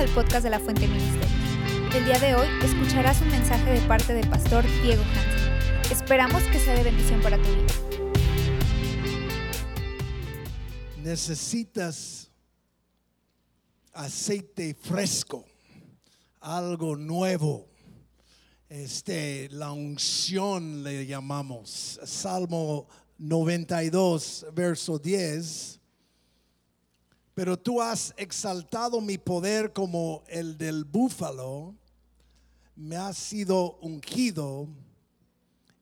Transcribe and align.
al 0.00 0.08
podcast 0.14 0.44
de 0.44 0.50
la 0.50 0.58
Fuente 0.58 0.88
Ministerio. 0.88 1.28
El 1.94 2.06
día 2.06 2.18
de 2.18 2.34
hoy 2.34 2.48
escucharás 2.64 3.20
un 3.20 3.28
mensaje 3.28 3.70
de 3.70 3.80
parte 3.86 4.14
del 4.14 4.26
pastor 4.30 4.64
Diego 4.82 5.02
Hansen. 5.02 5.92
Esperamos 5.92 6.42
que 6.44 6.58
sea 6.58 6.74
de 6.74 6.84
bendición 6.84 7.20
para 7.20 7.36
tu 7.36 7.42
vida. 7.42 7.74
necesitas 11.02 12.30
aceite 13.92 14.74
fresco, 14.74 15.44
algo 16.40 16.96
nuevo. 16.96 17.68
Este, 18.70 19.50
la 19.50 19.72
unción 19.72 20.82
le 20.82 21.04
llamamos. 21.04 22.00
Salmo 22.04 22.88
92, 23.18 24.46
verso 24.54 24.98
10. 24.98 25.79
Pero 27.40 27.58
tú 27.58 27.80
has 27.80 28.12
exaltado 28.18 29.00
mi 29.00 29.16
poder 29.16 29.72
como 29.72 30.22
el 30.28 30.58
del 30.58 30.84
búfalo. 30.84 31.74
Me 32.76 32.96
has 32.96 33.16
sido 33.16 33.78
ungido. 33.80 34.68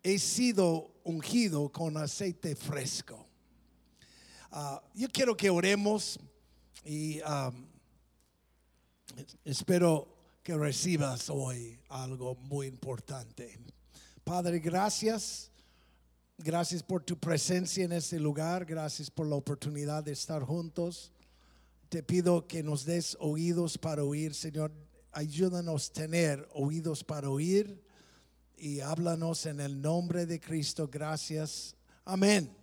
He 0.04 0.20
sido 0.20 0.94
ungido 1.02 1.68
con 1.72 1.96
aceite 1.96 2.54
fresco. 2.54 3.26
Ah, 4.52 4.80
yo 4.94 5.08
quiero 5.08 5.36
que 5.36 5.50
oremos 5.50 6.20
y 6.84 7.20
um, 7.22 7.66
espero 9.44 10.14
que 10.44 10.56
recibas 10.56 11.28
hoy 11.28 11.76
algo 11.88 12.36
muy 12.36 12.68
importante. 12.68 13.58
Padre, 14.22 14.60
gracias. 14.60 15.50
Gracias 16.36 16.84
por 16.84 17.02
tu 17.02 17.18
presencia 17.18 17.84
en 17.84 17.90
este 17.90 18.20
lugar. 18.20 18.64
Gracias 18.64 19.10
por 19.10 19.26
la 19.26 19.34
oportunidad 19.34 20.04
de 20.04 20.12
estar 20.12 20.44
juntos. 20.44 21.10
Te 21.88 22.02
pido 22.02 22.46
que 22.46 22.62
nos 22.62 22.84
des 22.84 23.16
oídos 23.20 23.78
para 23.78 24.04
oír, 24.04 24.34
Señor. 24.34 24.72
Ayúdanos 25.12 25.90
a 25.90 25.92
tener 25.92 26.48
oídos 26.52 27.02
para 27.02 27.30
oír 27.30 27.82
y 28.56 28.80
háblanos 28.80 29.46
en 29.46 29.60
el 29.60 29.80
nombre 29.80 30.26
de 30.26 30.38
Cristo. 30.38 30.88
Gracias. 30.88 31.74
Amén. 32.04 32.54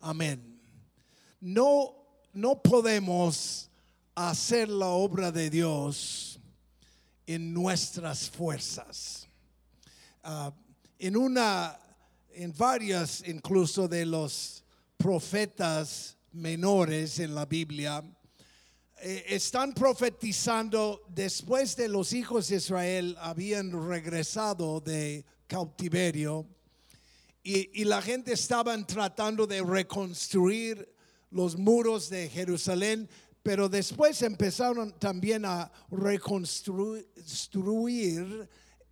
Amén 0.00 0.52
no, 1.42 1.96
no 2.32 2.62
podemos 2.62 3.68
hacer 4.14 4.68
la 4.68 4.86
obra 4.86 5.32
de 5.32 5.50
Dios 5.50 6.38
en 7.26 7.52
nuestras 7.52 8.30
fuerzas. 8.30 9.26
Ah, 10.22 10.52
en 11.00 11.16
una, 11.16 11.76
en 12.32 12.56
varias 12.56 13.26
incluso 13.26 13.88
de 13.88 14.06
los 14.06 14.62
profetas 14.96 16.16
menores 16.32 17.18
en 17.18 17.34
la 17.34 17.46
Biblia, 17.46 18.04
eh, 19.00 19.24
están 19.28 19.72
profetizando 19.72 21.02
después 21.08 21.76
de 21.76 21.88
los 21.88 22.12
hijos 22.12 22.48
de 22.48 22.56
Israel 22.56 23.16
habían 23.20 23.88
regresado 23.88 24.80
de 24.80 25.24
cautiverio 25.46 26.46
y, 27.42 27.80
y 27.80 27.84
la 27.84 28.00
gente 28.00 28.32
estaban 28.32 28.86
tratando 28.86 29.46
de 29.46 29.62
reconstruir 29.62 30.88
los 31.30 31.56
muros 31.56 32.08
de 32.10 32.28
Jerusalén, 32.28 33.08
pero 33.42 33.68
después 33.68 34.22
empezaron 34.22 34.92
también 34.98 35.44
a 35.44 35.72
reconstruir 35.90 37.08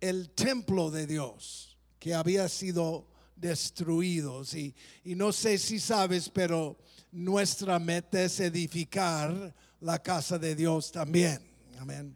el 0.01 0.29
templo 0.31 0.91
de 0.91 1.07
Dios 1.07 1.77
que 1.99 2.13
había 2.15 2.49
sido 2.49 3.07
destruido. 3.41 4.43
Y, 4.53 4.73
y 5.03 5.15
no 5.15 5.33
sé 5.33 5.57
si 5.57 5.79
sabes, 5.79 6.29
pero 6.29 6.77
nuestra 7.11 7.79
meta 7.79 8.21
es 8.21 8.39
edificar 8.39 9.53
la 9.81 10.01
casa 10.01 10.37
de 10.37 10.55
Dios 10.55 10.91
también. 10.91 11.41
Amén. 11.79 12.15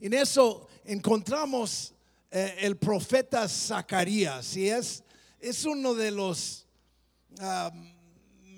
En 0.00 0.14
eso 0.14 0.68
encontramos 0.84 1.94
eh, 2.30 2.56
el 2.60 2.76
profeta 2.76 3.46
Zacarías 3.46 4.56
y 4.56 4.68
es, 4.68 5.04
es 5.38 5.64
uno 5.64 5.94
de 5.94 6.10
los 6.10 6.66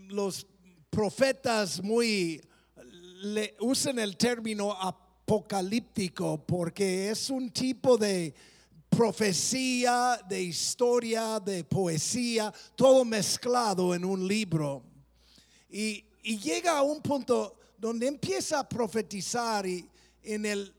los 0.08 0.46
profetas 0.90 1.80
muy 1.80 2.40
le 3.22 3.54
usan 3.60 3.98
el 4.00 4.16
término 4.16 4.72
apocalíptico 4.72 6.44
porque 6.44 7.10
es 7.10 7.30
un 7.30 7.50
tipo 7.50 7.96
de 7.96 8.34
profecía, 8.96 10.20
de 10.28 10.42
historia, 10.42 11.40
de 11.40 11.64
poesía, 11.64 12.52
todo 12.74 13.04
mezclado 13.04 13.94
en 13.94 14.04
un 14.04 14.26
libro. 14.26 14.82
Y, 15.68 16.04
y 16.22 16.38
llega 16.38 16.78
a 16.78 16.82
un 16.82 17.00
punto 17.02 17.56
donde 17.78 18.06
empieza 18.06 18.60
a 18.60 18.68
profetizar 18.68 19.66
y 19.66 19.88
en 20.22 20.46
el, 20.46 20.74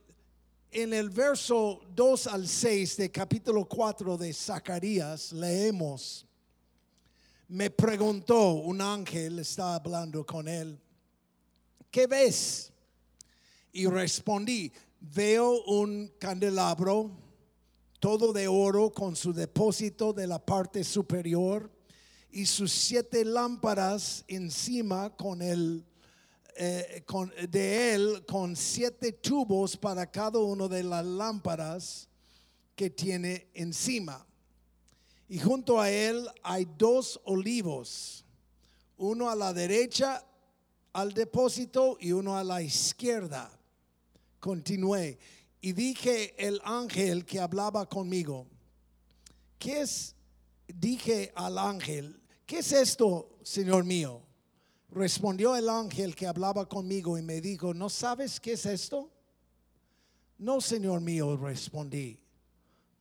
en 0.71 0.93
el 0.93 1.09
verso 1.09 1.81
2 1.93 2.27
al 2.27 2.47
6 2.47 2.97
de 2.97 3.11
capítulo 3.11 3.65
4 3.65 4.17
de 4.17 4.33
Zacarías 4.33 5.31
leemos 5.31 6.25
me 7.47 7.69
preguntó, 7.69 8.53
un 8.53 8.81
ángel 8.81 9.39
está 9.39 9.75
hablando 9.75 10.25
con 10.25 10.47
él, 10.47 10.79
¿qué 11.91 12.07
ves? 12.07 12.71
Y 13.71 13.85
respondí, 13.85 14.71
veo 14.99 15.63
un 15.65 16.11
candelabro 16.17 17.11
todo 17.99 18.33
de 18.33 18.47
oro 18.47 18.91
con 18.91 19.15
su 19.15 19.33
depósito 19.33 20.13
de 20.13 20.27
la 20.27 20.43
parte 20.43 20.83
superior 20.83 21.71
y 22.31 22.45
sus 22.45 22.71
siete 22.71 23.25
lámparas 23.25 24.23
encima 24.27 25.15
con 25.15 25.41
el 25.41 25.85
eh, 26.57 27.03
con, 27.05 27.33
de 27.49 27.93
él 27.93 28.25
con 28.25 28.55
siete 28.55 29.11
tubos 29.11 29.75
para 29.75 30.09
cada 30.09 30.39
uno 30.39 30.67
de 30.67 30.83
las 30.83 31.05
lámparas 31.05 32.07
que 32.75 32.89
tiene 32.89 33.47
encima 33.53 34.25
y 35.27 35.39
junto 35.39 35.79
a 35.79 35.89
él 35.89 36.27
hay 36.43 36.67
dos 36.77 37.19
olivos, 37.23 38.23
uno 38.97 39.29
a 39.29 39.35
la 39.35 39.53
derecha 39.53 40.23
al 40.93 41.13
depósito 41.13 41.97
y 41.99 42.11
uno 42.11 42.37
a 42.37 42.43
la 42.43 42.61
izquierda. 42.61 43.51
Continué 44.39 45.17
y 45.65 45.73
dije 45.73 46.35
el 46.37 46.61
ángel 46.63 47.25
que 47.25 47.39
hablaba 47.39 47.89
conmigo, 47.89 48.45
¿qué 49.57 49.81
es? 49.81 50.15
Dije 50.67 51.31
al 51.33 51.57
ángel, 51.57 52.21
¿qué 52.45 52.59
es 52.59 52.71
esto, 52.71 53.39
Señor 53.41 53.83
mío? 53.83 54.21
Respondió 54.91 55.55
el 55.55 55.67
ángel 55.67 56.13
que 56.13 56.27
hablaba 56.27 56.69
conmigo 56.69 57.17
y 57.17 57.23
me 57.23 57.41
dijo, 57.41 57.73
¿no 57.73 57.89
sabes 57.89 58.39
qué 58.39 58.53
es 58.53 58.67
esto? 58.67 59.09
No, 60.37 60.61
Señor 60.61 61.01
mío, 61.01 61.35
respondí. 61.35 62.19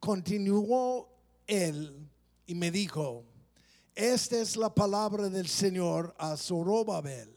Continuó 0.00 1.10
él 1.46 2.08
y 2.46 2.54
me 2.54 2.70
dijo, 2.70 3.26
esta 3.94 4.38
es 4.38 4.56
la 4.56 4.74
palabra 4.74 5.28
del 5.28 5.48
Señor 5.48 6.14
a 6.16 6.34
Zorobabel, 6.38 7.36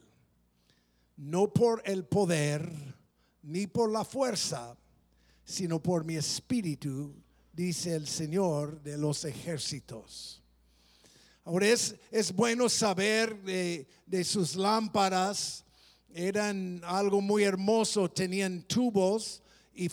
no 1.18 1.52
por 1.52 1.82
el 1.84 2.06
poder 2.06 2.72
ni 3.44 3.68
por 3.68 3.92
la 3.92 4.06
fuerza, 4.06 4.78
sino 5.48 5.82
por 5.82 6.04
mi 6.04 6.18
espíritu, 6.18 7.16
dice 7.54 7.96
el 7.96 8.06
Señor 8.06 8.84
de 8.84 8.98
los 8.98 9.24
ejércitos. 9.24 10.44
Ahora 11.46 11.70
es, 11.70 11.96
es 12.12 12.36
bueno 12.36 12.68
saber 12.68 13.42
de, 13.44 13.88
de 14.06 14.24
sus 14.26 14.58
lámparas, 14.58 15.64
eran 16.14 16.82
algo 16.84 17.22
muy 17.22 17.44
hermoso, 17.44 18.12
tenían 18.12 18.64
tubos 18.64 19.42
y 19.74 19.90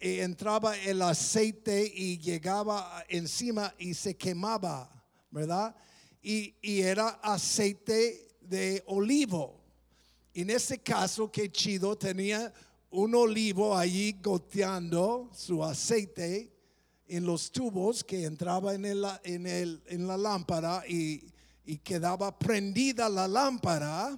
entraba 0.00 0.76
el 0.76 1.00
aceite 1.00 1.92
y 1.94 2.18
llegaba 2.18 3.04
encima 3.08 3.72
y 3.78 3.94
se 3.94 4.16
quemaba, 4.16 4.90
¿verdad? 5.30 5.76
Y, 6.22 6.56
era 6.60 7.20
aceite 7.22 8.36
de 8.40 8.82
olivo. 8.86 9.62
En 10.34 10.50
ese 10.50 10.78
caso, 10.78 11.30
qué 11.30 11.52
chido, 11.52 11.96
tenía 11.96 12.52
un 12.96 13.14
olivo 13.14 13.76
allí 13.76 14.16
goteando 14.22 15.30
su 15.32 15.62
aceite 15.62 16.50
en 17.06 17.26
los 17.26 17.52
tubos 17.52 18.02
que 18.02 18.24
entraba 18.24 18.74
en, 18.74 18.84
el, 18.86 19.04
en, 19.22 19.46
el, 19.46 19.82
en 19.86 20.06
la 20.06 20.16
lámpara 20.16 20.82
y, 20.88 21.22
y, 21.64 21.78
quedaba 21.78 22.36
prendida 22.38 23.08
la 23.08 23.28
lámpara 23.28 24.16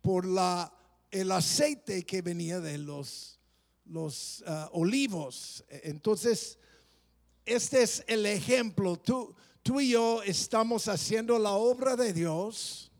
por 0.00 0.24
la, 0.24 0.72
el 1.10 1.30
aceite 1.30 2.04
que 2.04 2.22
venía 2.22 2.60
de 2.60 2.78
los 2.78 3.38
los 3.84 4.44
ah, 4.46 4.68
olivos. 4.72 5.64
Entonces, 5.68 6.58
este 7.44 7.82
es 7.82 8.04
el 8.06 8.26
ejemplo. 8.26 8.96
Tú, 8.96 9.34
tú 9.62 9.80
y 9.80 9.90
yo 9.90 10.22
estamos 10.22 10.88
haciendo 10.88 11.38
la 11.38 11.52
obra 11.52 11.96
de 11.96 12.12
Dios, 12.12 12.92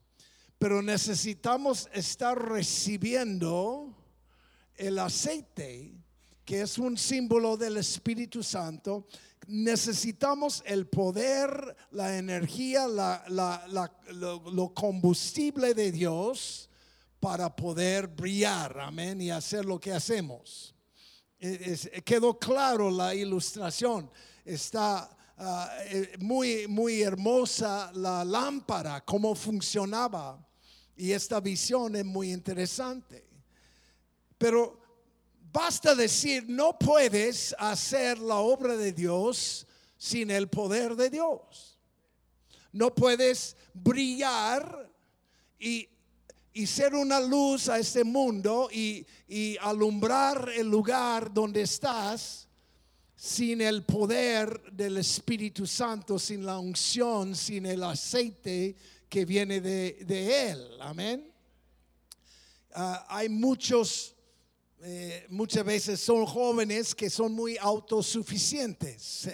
pero 0.59 0.81
necesitamos 0.81 1.89
estar 1.93 2.39
recibiendo 2.51 3.95
el 4.79 4.99
aceite, 4.99 5.93
que 6.45 6.63
es 6.63 6.79
un 6.79 6.97
símbolo 6.97 7.57
del 7.57 7.77
Espíritu 7.77 8.43
Santo. 8.43 9.07
Necesitamos 9.47 10.63
el 10.65 10.87
poder, 10.87 11.77
la 11.91 12.17
energía, 12.17 12.87
la, 12.87 13.25
lo 13.69 14.73
combustible 14.75 15.75
de 15.75 15.93
Dios 15.93 16.69
para 17.21 17.55
poder 17.55 18.07
brillar, 18.07 18.79
amén, 18.81 19.21
y 19.21 19.31
hacer 19.31 19.65
lo 19.65 19.79
que 19.81 19.93
hacemos. 19.93 20.75
E- 21.41 22.03
quedó 22.05 22.39
claro 22.39 22.91
la 22.91 23.15
ilustración, 23.15 24.11
está 24.45 25.17
ah, 25.37 25.71
eh, 25.87 26.17
muy, 26.19 26.67
muy 26.67 27.03
hermosa 27.03 27.93
la 27.95 28.25
lámpara, 28.25 29.05
cómo 29.05 29.35
funcionaba, 29.35 30.45
y 30.97 31.13
esta 31.13 31.41
visión 31.41 31.95
es 31.95 32.05
muy 32.05 32.33
interesante. 32.33 33.28
Pero 34.39 34.81
basta 35.53 35.95
decir, 35.95 36.45
no 36.49 36.79
puedes 36.79 37.55
hacer 37.59 38.19
la 38.19 38.37
obra 38.37 38.77
de 38.77 38.93
Dios 38.93 39.67
sin 39.97 40.31
el 40.31 40.49
poder 40.49 40.95
de 40.97 41.11
Dios. 41.11 41.79
No 42.73 42.95
puedes 42.95 43.57
brillar 43.75 44.91
y, 45.59 45.89
y 46.53 46.67
ser 46.67 46.95
una 46.95 47.21
luz 47.21 47.69
a 47.69 47.79
este 47.79 48.05
mundo 48.05 48.69
y, 48.73 49.05
y 49.27 49.57
alumbrar 49.59 50.51
el 50.57 50.69
lugar 50.69 51.33
donde 51.33 51.63
estás 51.63 52.47
sin 53.17 53.61
el 53.61 53.83
poder 53.83 54.71
del 54.71 54.99
Espíritu 54.99 55.67
Santo, 55.67 56.21
sin 56.21 56.47
la 56.47 56.61
unción, 56.61 57.35
sin 57.35 57.67
el 57.67 57.83
aceite 57.83 58.77
que 59.09 59.25
viene 59.25 59.61
de, 59.61 60.05
de 60.07 60.51
Él. 60.51 60.69
Amén. 60.81 61.35
Ah, 62.75 63.07
hay 63.09 63.29
muchos, 63.29 64.15
eh, 64.83 65.27
muchas 65.31 65.65
veces 65.65 66.01
son 66.01 66.25
jóvenes 66.27 66.95
que 66.95 67.11
son 67.11 67.33
muy 67.33 67.57
autosuficientes. 67.59 69.29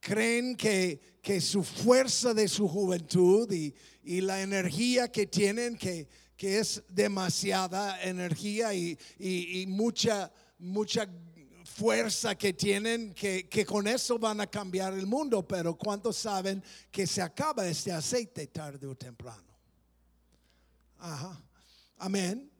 Creen 0.00 0.56
que, 0.56 1.18
que 1.20 1.40
su 1.40 1.62
fuerza 1.62 2.32
de 2.34 2.48
su 2.48 2.68
juventud 2.68 3.50
y, 3.52 3.74
y 4.04 4.20
la 4.20 4.40
energía 4.42 5.08
que 5.10 5.26
tienen, 5.26 5.76
que, 5.76 6.06
que 6.36 6.58
es 6.58 6.82
demasiada 6.88 8.00
energía 8.02 8.72
y, 8.72 8.96
y- 9.18 9.60
y 9.62 9.66
mucha, 9.66 10.32
mucha 10.58 11.08
fuerza 11.64 12.34
que 12.36 12.52
tienen, 12.52 13.12
que, 13.12 13.48
que 13.48 13.66
con 13.66 13.86
eso 13.86 14.18
van 14.18 14.40
a 14.40 14.46
cambiar 14.46 14.94
el 14.94 15.06
mundo. 15.06 15.46
Pero 15.46 15.76
¿cuántos 15.76 16.16
saben 16.16 16.62
que 16.90 17.06
se 17.06 17.20
acaba 17.20 17.66
este 17.66 17.92
aceite 17.92 18.46
tarde 18.46 18.86
o 18.86 18.94
temprano? 18.94 19.42
Ajá. 20.98 21.40
Amén. 21.98 22.50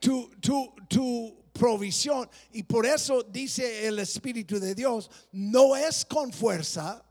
Tu, 0.00 0.28
tu, 0.40 0.74
tu 0.88 1.44
provisión. 1.58 2.30
Y 2.52 2.62
por 2.62 2.86
eso 2.86 3.22
dice 3.22 3.86
el 3.86 3.98
Espíritu 3.98 4.60
de 4.60 4.74
Dios, 4.74 5.10
no 5.32 5.76
es 5.76 6.04
con 6.04 6.32
fuerza, 6.32 7.04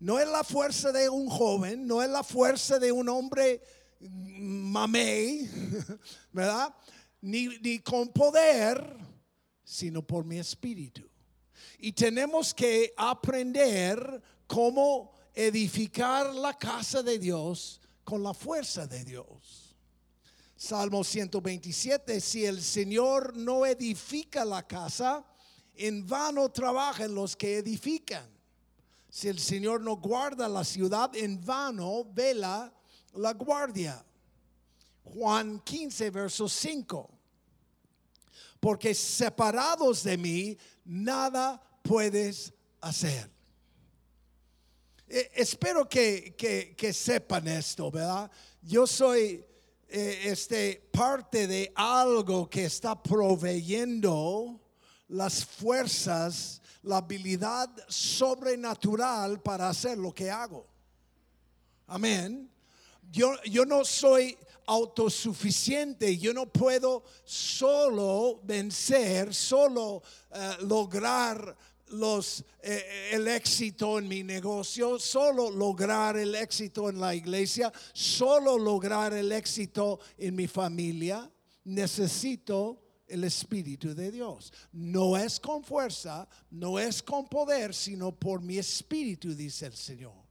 no 0.00 0.18
es 0.18 0.28
la 0.28 0.42
fuerza 0.42 0.92
de 0.92 1.08
un 1.08 1.28
joven, 1.28 1.86
no 1.86 2.02
es 2.02 2.10
la 2.10 2.24
fuerza 2.24 2.78
de 2.78 2.90
un 2.90 3.08
hombre 3.08 3.62
mamey, 4.00 5.48
¿verdad? 6.32 6.74
Ni, 7.20 7.48
ni 7.60 7.78
con 7.78 8.08
poder, 8.08 8.96
sino 9.62 10.04
por 10.06 10.24
mi 10.24 10.38
espíritu. 10.38 11.08
Y 11.78 11.92
tenemos 11.92 12.52
que 12.52 12.92
aprender 12.96 14.22
cómo 14.46 15.12
edificar 15.34 16.34
la 16.34 16.58
casa 16.58 17.02
de 17.02 17.18
Dios 17.18 17.80
con 18.02 18.22
la 18.22 18.34
fuerza 18.34 18.86
de 18.86 19.04
Dios. 19.04 19.59
Salmo 20.64 21.02
127, 21.02 22.20
si 22.20 22.44
el 22.44 22.62
Señor 22.62 23.34
no 23.34 23.64
edifica 23.64 24.44
la 24.44 24.62
casa, 24.66 25.24
en 25.74 26.06
vano 26.06 26.50
trabajan 26.50 27.14
los 27.14 27.34
que 27.34 27.56
edifican. 27.56 28.28
Si 29.08 29.28
el 29.28 29.38
Señor 29.38 29.80
no 29.80 29.96
guarda 29.96 30.46
la 30.50 30.62
ciudad, 30.62 31.16
en 31.16 31.42
vano 31.42 32.04
vela 32.12 32.70
la 33.14 33.32
guardia. 33.32 34.04
Juan 35.02 35.60
15, 35.60 36.10
verso 36.10 36.46
5. 36.46 37.10
Porque 38.60 38.94
separados 38.94 40.02
de 40.04 40.18
mí, 40.18 40.58
nada 40.84 41.58
puedes 41.82 42.52
hacer. 42.82 43.30
Eh, 45.08 45.30
espero 45.36 45.88
que, 45.88 46.34
que- 46.36 46.74
que 46.76 46.92
sepan 46.92 47.48
esto, 47.48 47.90
¿verdad? 47.90 48.30
Yo 48.60 48.86
soy 48.86 49.42
eh, 49.92 50.20
este, 50.30 50.88
parte 50.92 51.46
de 51.46 51.72
algo 51.74 52.48
que 52.48 52.64
está 52.64 53.02
proveyendo 53.02 54.60
las 55.08 55.44
fuerzas, 55.44 56.62
la 56.82 56.98
habilidad 56.98 57.68
sobrenatural 57.88 59.40
para 59.40 59.68
hacer 59.68 59.98
lo 59.98 60.14
que 60.14 60.30
hago. 60.30 60.66
Amén. 61.88 62.48
Yo, 63.10 63.34
yo 63.42 63.64
no 63.64 63.84
soy 63.84 64.38
autosuficiente, 64.66 66.16
yo 66.16 66.32
no 66.32 66.46
puedo 66.46 67.02
solo 67.24 68.40
vencer, 68.44 69.34
solo 69.34 70.04
eh, 70.32 70.56
lograr 70.60 71.56
los, 71.90 72.44
eh, 72.62 73.10
el 73.12 73.28
éxito 73.28 73.98
en 73.98 74.08
mi 74.08 74.22
negocio, 74.22 74.98
solo 74.98 75.50
lograr 75.50 76.16
el 76.16 76.34
éxito 76.34 76.88
en 76.88 77.00
la 77.00 77.14
iglesia, 77.14 77.72
solo 77.92 78.58
lograr 78.58 79.12
el 79.12 79.32
éxito 79.32 80.00
en 80.18 80.34
mi 80.34 80.46
familia. 80.46 81.30
Necesito 81.64 82.82
el 83.06 83.24
Espíritu 83.24 83.94
de 83.94 84.10
Dios. 84.10 84.52
No 84.72 85.16
es 85.16 85.38
con 85.40 85.62
fuerza, 85.64 86.28
no 86.50 86.78
es 86.78 87.02
con 87.02 87.26
poder, 87.26 87.74
sino 87.74 88.12
por 88.12 88.40
mi 88.40 88.58
Espíritu, 88.58 89.34
dice 89.34 89.66
el 89.66 89.76
Señor 89.76 90.30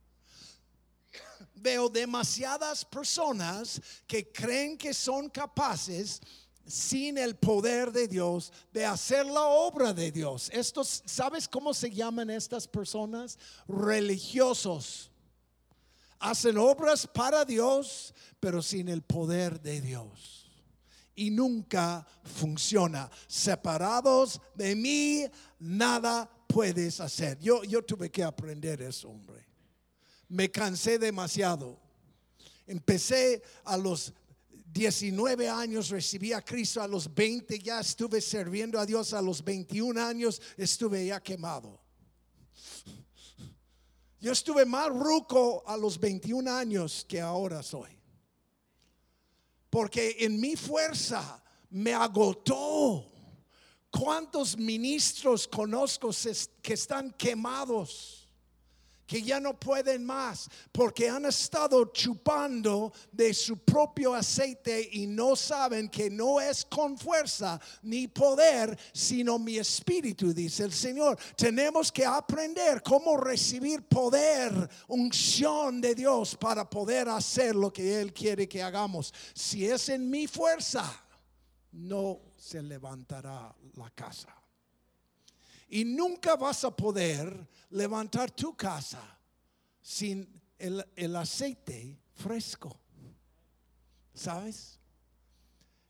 veo 1.61 1.89
demasiadas 1.89 2.85
personas 2.85 3.81
que 4.07 4.31
creen 4.31 4.77
que 4.77 4.93
son 4.93 5.29
capaces 5.29 6.21
sin 6.69 7.17
el 7.17 7.35
poder 7.35 7.91
de 7.91 8.07
Dios 8.07 8.53
de 8.71 8.85
hacer 8.85 9.25
la 9.25 9.43
obra 9.43 9.93
de 9.93 10.11
Dios. 10.11 10.49
Estos, 10.53 11.03
¿sabes 11.05 11.47
cómo 11.47 11.73
se 11.73 11.91
llaman 11.91 12.29
estas 12.29 12.67
personas? 12.67 13.37
Religiosos. 13.67 15.11
Hacen 16.19 16.57
obras 16.57 17.07
para 17.07 17.43
Dios, 17.45 18.13
pero 18.39 18.61
sin 18.61 18.87
el 18.87 19.01
poder 19.01 19.61
de 19.61 19.81
Dios. 19.81 20.51
Y 21.15 21.31
nunca 21.31 22.05
funciona. 22.23 23.09
Separados 23.27 24.39
de 24.55 24.75
mí, 24.75 25.25
nada 25.59 26.29
puedes 26.47 26.99
hacer. 26.99 27.39
Yo, 27.39 27.63
yo 27.63 27.83
tuve 27.83 28.09
que 28.09 28.23
aprender 28.23 28.81
eso, 28.81 29.09
hombre 29.09 29.49
me 30.29 30.49
cansé 30.49 30.99
demasiado. 30.99 31.77
Empecé 32.67 33.41
a 33.65 33.75
los 33.75 34.13
19 34.71 35.49
años, 35.49 35.89
recibí 35.89 36.31
a 36.31 36.43
Cristo 36.43 36.81
a 36.81 36.87
los 36.87 37.13
20, 37.13 37.59
ya 37.59 37.79
estuve 37.79 38.21
sirviendo 38.21 38.79
a 38.79 38.85
Dios 38.85 39.13
a 39.13 39.21
los 39.21 39.43
21 39.43 39.99
años, 40.01 40.41
estuve 40.57 41.07
ya 41.07 41.21
quemado. 41.21 41.81
Yo 44.19 44.33
estuve 44.33 44.65
más 44.65 44.89
ruco 44.89 45.63
a 45.65 45.77
los 45.77 45.97
21 45.99 46.51
años 46.51 47.05
que 47.07 47.21
ahora 47.21 47.63
soy. 47.63 47.97
Porque 49.69 50.17
en 50.19 50.39
mi 50.39 50.55
fuerza 50.55 51.41
me 51.69 51.93
agotó. 51.93 53.11
¿Cuántos 53.89 54.57
ministros 54.57 55.47
conozco 55.47 56.11
que 56.61 56.73
están 56.73 57.11
quemados? 57.13 58.18
Que 59.09 59.23
ya 59.23 59.39
no 59.39 59.59
pueden 59.59 60.05
más 60.05 60.47
porque 60.71 61.09
han 61.09 61.25
estado 61.25 61.85
chupando 61.85 62.93
de 63.11 63.33
su 63.33 63.57
propio 63.57 64.13
aceite 64.13 64.87
y 64.91 65.07
no 65.07 65.35
saben 65.35 65.89
que 65.89 66.11
no 66.11 66.39
es 66.39 66.63
con 66.63 66.95
fuerza 66.95 67.59
ni 67.81 68.07
poder, 68.07 68.77
sino 68.93 69.39
mi 69.39 69.57
espíritu, 69.57 70.31
dice 70.31 70.63
el 70.63 70.73
Señor. 70.73 71.17
Tenemos 71.35 71.91
que 71.91 72.05
aprender 72.05 72.83
cómo 72.83 73.17
recibir 73.17 73.81
poder, 73.81 74.69
unción 74.89 75.81
de 75.81 75.95
Dios 75.95 76.37
para 76.39 76.69
poder 76.69 77.09
hacer 77.09 77.55
lo 77.55 77.73
que 77.73 77.99
Él 77.99 78.13
quiere 78.13 78.47
que 78.47 78.61
hagamos. 78.61 79.11
Si 79.33 79.65
es 79.65 79.89
en 79.89 80.07
mi 80.07 80.27
fuerza, 80.27 80.85
no 81.71 82.19
se 82.37 82.61
levantará 82.61 83.55
la 83.73 83.89
casa. 83.89 84.35
Y 85.69 85.85
nunca 85.85 86.35
vas 86.35 86.63
a 86.63 86.75
poder 86.75 87.47
levantar 87.69 88.31
tu 88.31 88.55
casa 88.55 89.01
sin 89.81 90.27
el, 90.57 90.85
el 90.95 91.15
aceite 91.15 91.99
fresco. 92.15 92.79
¿Sabes? 94.13 94.79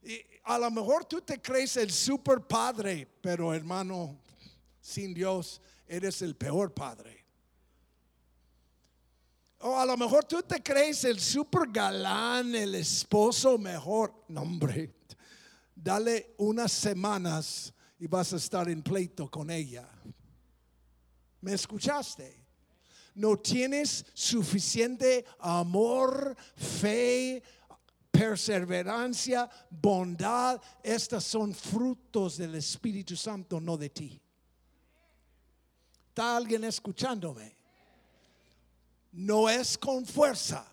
Y 0.04 0.20
a 0.44 0.58
lo 0.60 0.70
mejor 0.70 1.06
tú 1.06 1.22
te 1.22 1.42
crees 1.42 1.78
el 1.78 1.92
super 1.92 2.42
padre, 2.42 3.08
pero 3.22 3.54
hermano, 3.54 4.20
sin 4.82 5.14
Dios 5.14 5.62
eres 5.88 6.22
el 6.22 6.36
peor 6.36 6.74
padre. 6.74 7.26
O 9.62 9.78
a 9.78 9.86
lo 9.86 9.98
mejor 9.98 10.24
tú 10.24 10.42
te 10.42 10.64
crees 10.64 11.04
el 11.04 11.20
super 11.20 11.70
galán, 11.70 12.56
el 12.56 12.76
esposo 12.76 13.58
mejor. 13.58 14.14
No, 14.30 14.42
hombre, 14.42 14.94
dale 15.76 16.34
unas 16.38 16.72
semanas 16.72 17.74
y 18.00 18.08
vas 18.08 18.34
a 18.34 18.38
estar 18.38 18.70
en 18.70 18.82
pleito 18.82 19.30
con 19.30 19.52
ella. 19.52 19.88
¿Me 21.42 21.54
escuchaste? 21.54 22.48
No 23.16 23.38
tienes 23.38 24.06
suficiente 24.14 25.26
amor, 25.40 26.36
fe, 26.56 27.44
perseverancia, 28.10 29.50
bondad, 29.70 30.62
estas 30.84 31.26
son 31.26 31.54
frutos 31.54 32.38
del 32.38 32.56
Espíritu 32.56 33.16
Santo, 33.16 33.60
no 33.60 33.78
de 33.78 33.90
ti. 33.90 34.22
¿Está 36.10 36.38
alguien 36.38 36.64
escuchándome? 36.64 37.56
No 39.12 39.50
es 39.50 39.78
con 39.78 40.06
fuerza 40.06 40.66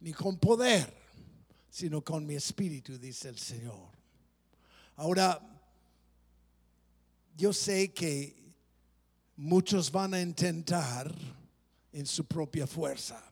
ni 0.00 0.12
con 0.12 0.38
poder, 0.38 0.92
sino 1.70 2.02
con 2.02 2.26
mi 2.26 2.34
espíritu, 2.34 2.98
dice 2.98 3.28
el 3.28 3.38
Señor. 3.38 3.88
Ahora, 4.96 5.53
yo 7.36 7.52
sé 7.52 7.92
que 7.92 8.54
muchos 9.36 9.90
van 9.90 10.14
a 10.14 10.20
intentar 10.20 11.14
en 11.92 12.06
su 12.06 12.24
propia 12.24 12.66
fuerza. 12.66 13.22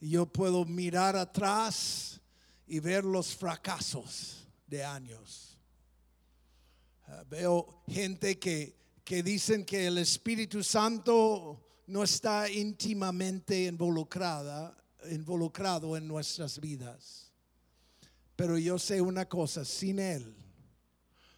Yo 0.00 0.26
puedo 0.26 0.64
mirar 0.64 1.16
atrás 1.16 2.20
y 2.66 2.80
ver 2.80 3.04
los 3.04 3.34
fracasos 3.34 4.46
de 4.66 4.84
años. 4.84 5.58
Uh, 7.06 7.24
veo 7.28 7.82
gente 7.86 8.38
que, 8.38 8.76
que 9.04 9.22
dicen 9.22 9.64
que 9.64 9.86
el 9.86 9.98
Espíritu 9.98 10.62
Santo 10.62 11.60
no 11.86 12.02
está 12.02 12.50
íntimamente 12.50 13.64
involucrada, 13.64 14.76
involucrado 15.10 15.96
en 15.96 16.08
nuestras 16.08 16.58
vidas. 16.58 17.30
Pero 18.36 18.58
yo 18.58 18.78
sé 18.78 19.00
una 19.00 19.26
cosa, 19.28 19.64
sin 19.64 19.98
Él, 19.98 20.34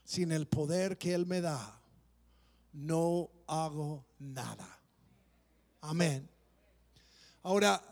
sin 0.07 0.31
el 0.31 0.47
poder 0.47 0.97
que 0.97 1.13
Él 1.13 1.27
me 1.27 1.41
da, 1.41 1.83
no 2.73 3.29
hago 3.47 4.07
nada. 4.21 4.81
Amén. 5.81 6.29
Ahora, 7.43 7.83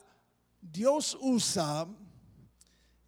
Dios 0.61 1.19
usa, 1.21 1.87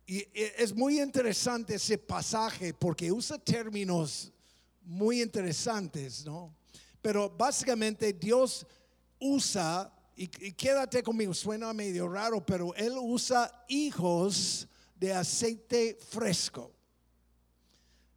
y 0.06 0.26
es 0.34 0.74
muy 0.74 1.00
interesante 1.00 1.76
ese 1.76 1.96
pasaje 1.96 2.74
porque 2.74 3.10
usa 3.10 3.38
términos 3.38 4.32
muy 4.82 5.22
interesantes, 5.22 6.24
¿no? 6.24 6.54
Pero 7.00 7.30
básicamente 7.30 8.12
Dios 8.12 8.66
usa, 9.20 9.92
y, 10.16 10.26
quédate 10.26 11.02
conmigo, 11.04 11.32
suena 11.32 11.72
medio 11.72 12.08
raro, 12.08 12.44
pero 12.44 12.74
Él 12.74 12.94
usa 13.00 13.64
hijos 13.68 14.66
de 14.96 15.12
aceite 15.12 15.96
fresco. 16.10 16.75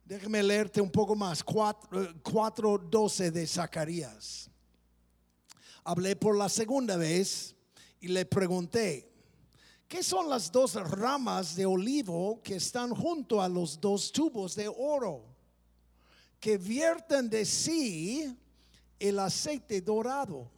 Déjame 0.10 0.42
leerte 0.42 0.82
un 0.82 0.90
poco 0.90 1.16
más, 1.16 1.46
4.12 1.46 3.30
de 3.30 3.46
Zacarías. 3.46 4.50
Hablé 5.84 6.16
por 6.16 6.36
la 6.36 6.50
segunda 6.50 6.98
vez 6.98 7.56
y 8.02 8.08
le 8.08 8.26
pregunté, 8.26 9.08
¿qué 9.88 10.02
son 10.02 10.28
las 10.28 10.52
dos 10.52 10.74
ramas 10.74 11.56
de 11.56 11.68
olivo 11.68 12.42
que 12.42 12.56
están 12.56 12.96
junto 12.96 13.40
a 13.40 13.48
los 13.48 13.80
dos 13.80 14.12
tubos 14.12 14.56
de 14.56 14.68
oro 14.68 15.28
que 16.40 16.58
vierten 16.58 17.30
de 17.30 17.46
sí 17.46 18.36
el 18.98 19.20
aceite 19.20 19.80
dorado? 19.80 20.50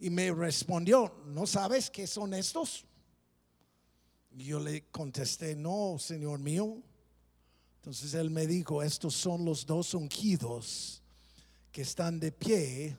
Y 0.00 0.10
me 0.10 0.32
respondió, 0.32 1.22
¿no 1.26 1.46
sabes 1.46 1.88
qué 1.88 2.08
son 2.08 2.34
estos? 2.34 2.84
yo 4.32 4.58
le 4.58 4.90
contesté, 4.90 5.54
no, 5.54 6.00
Señor 6.00 6.40
mío. 6.40 6.82
Entonces 7.88 8.12
él 8.12 8.28
me 8.28 8.46
dijo, 8.46 8.82
estos 8.82 9.14
son 9.14 9.46
los 9.46 9.64
dos 9.64 9.94
ungidos 9.94 11.00
que 11.72 11.80
están 11.80 12.20
de 12.20 12.30
pie 12.30 12.94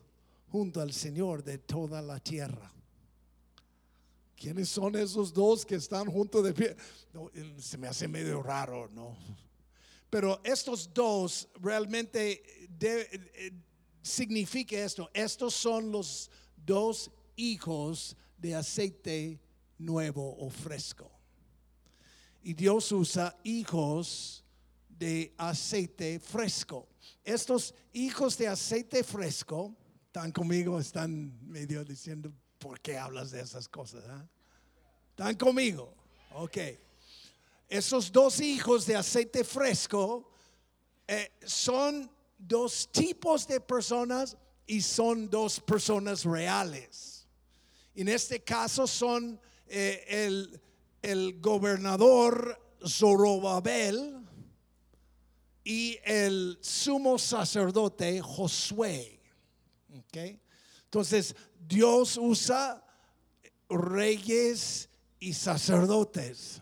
junto 0.51 0.81
al 0.81 0.93
Señor 0.93 1.43
de 1.43 1.59
toda 1.59 2.01
la 2.01 2.19
tierra. 2.19 2.73
¿Quiénes 4.35 4.67
son 4.67 4.95
esos 4.95 5.31
dos 5.31 5.63
que 5.63 5.75
están 5.75 6.07
junto 6.07 6.41
de 6.41 6.53
pie? 6.53 6.75
se 7.59 7.77
me 7.77 7.87
hace 7.87 8.07
medio 8.07 8.41
raro, 8.41 8.89
¿no? 8.89 9.15
Pero 10.09 10.41
estos 10.43 10.91
dos 10.91 11.47
realmente 11.61 12.41
eh, 12.81 13.51
significa 14.01 14.75
esto. 14.75 15.11
Estos 15.13 15.53
son 15.53 15.91
los 15.91 16.31
dos 16.65 17.11
hijos 17.35 18.17
de 18.39 18.55
aceite 18.55 19.39
nuevo 19.77 20.35
o 20.39 20.49
fresco. 20.49 21.11
Y 22.41 22.55
Dios 22.55 22.91
usa 22.91 23.37
hijos 23.43 24.43
de 24.99 25.33
aceite 25.37 26.19
fresco. 26.19 26.89
Estos 27.23 27.73
hijos 27.93 28.37
de 28.37 28.49
aceite 28.49 29.03
fresco, 29.03 29.73
están 30.05 30.31
conmigo, 30.31 30.77
están 30.77 31.39
medio 31.47 31.85
diciendo, 31.85 32.31
¿por 32.57 32.81
qué 32.81 32.97
hablas 32.97 33.31
de 33.31 33.39
esas 33.39 33.69
cosas? 33.69 34.03
Ah? 34.09 34.27
¿Están 35.11 35.35
conmigo? 35.35 35.95
Ok. 36.35 36.57
Esos 37.69 38.11
dos 38.11 38.41
hijos 38.41 38.85
de 38.85 38.97
aceite 38.97 39.43
fresco 39.43 40.29
eh, 41.07 41.31
son 41.45 42.11
dos 42.37 42.89
tipos 42.91 43.47
de 43.47 43.61
personas 43.61 44.35
y 44.67 44.81
son 44.81 45.29
dos 45.29 45.61
personas 45.61 46.25
reales. 46.25 47.27
En 47.95 48.09
este 48.09 48.43
caso 48.43 48.85
son 48.85 49.39
eh, 49.67 50.03
el, 50.07 50.59
el 51.01 51.39
gobernador 51.39 52.59
Zorobabel 52.85 54.28
y 55.69 55.99
el 56.03 56.57
sumo 56.61 57.19
sacerdote 57.19 58.19
Josué. 58.21 59.19
Entonces, 60.83 61.35
Dios 61.59 62.17
usa 62.17 62.83
reyes 63.69 64.89
y 65.19 65.31
sacerdotes. 65.31 66.59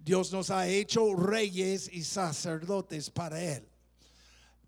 Dios 0.00 0.32
nos 0.32 0.50
ha 0.50 0.66
hecho 0.66 1.14
reyes 1.14 1.88
y 1.92 2.02
sacerdotes 2.02 3.08
para 3.08 3.40
Él. 3.40 3.68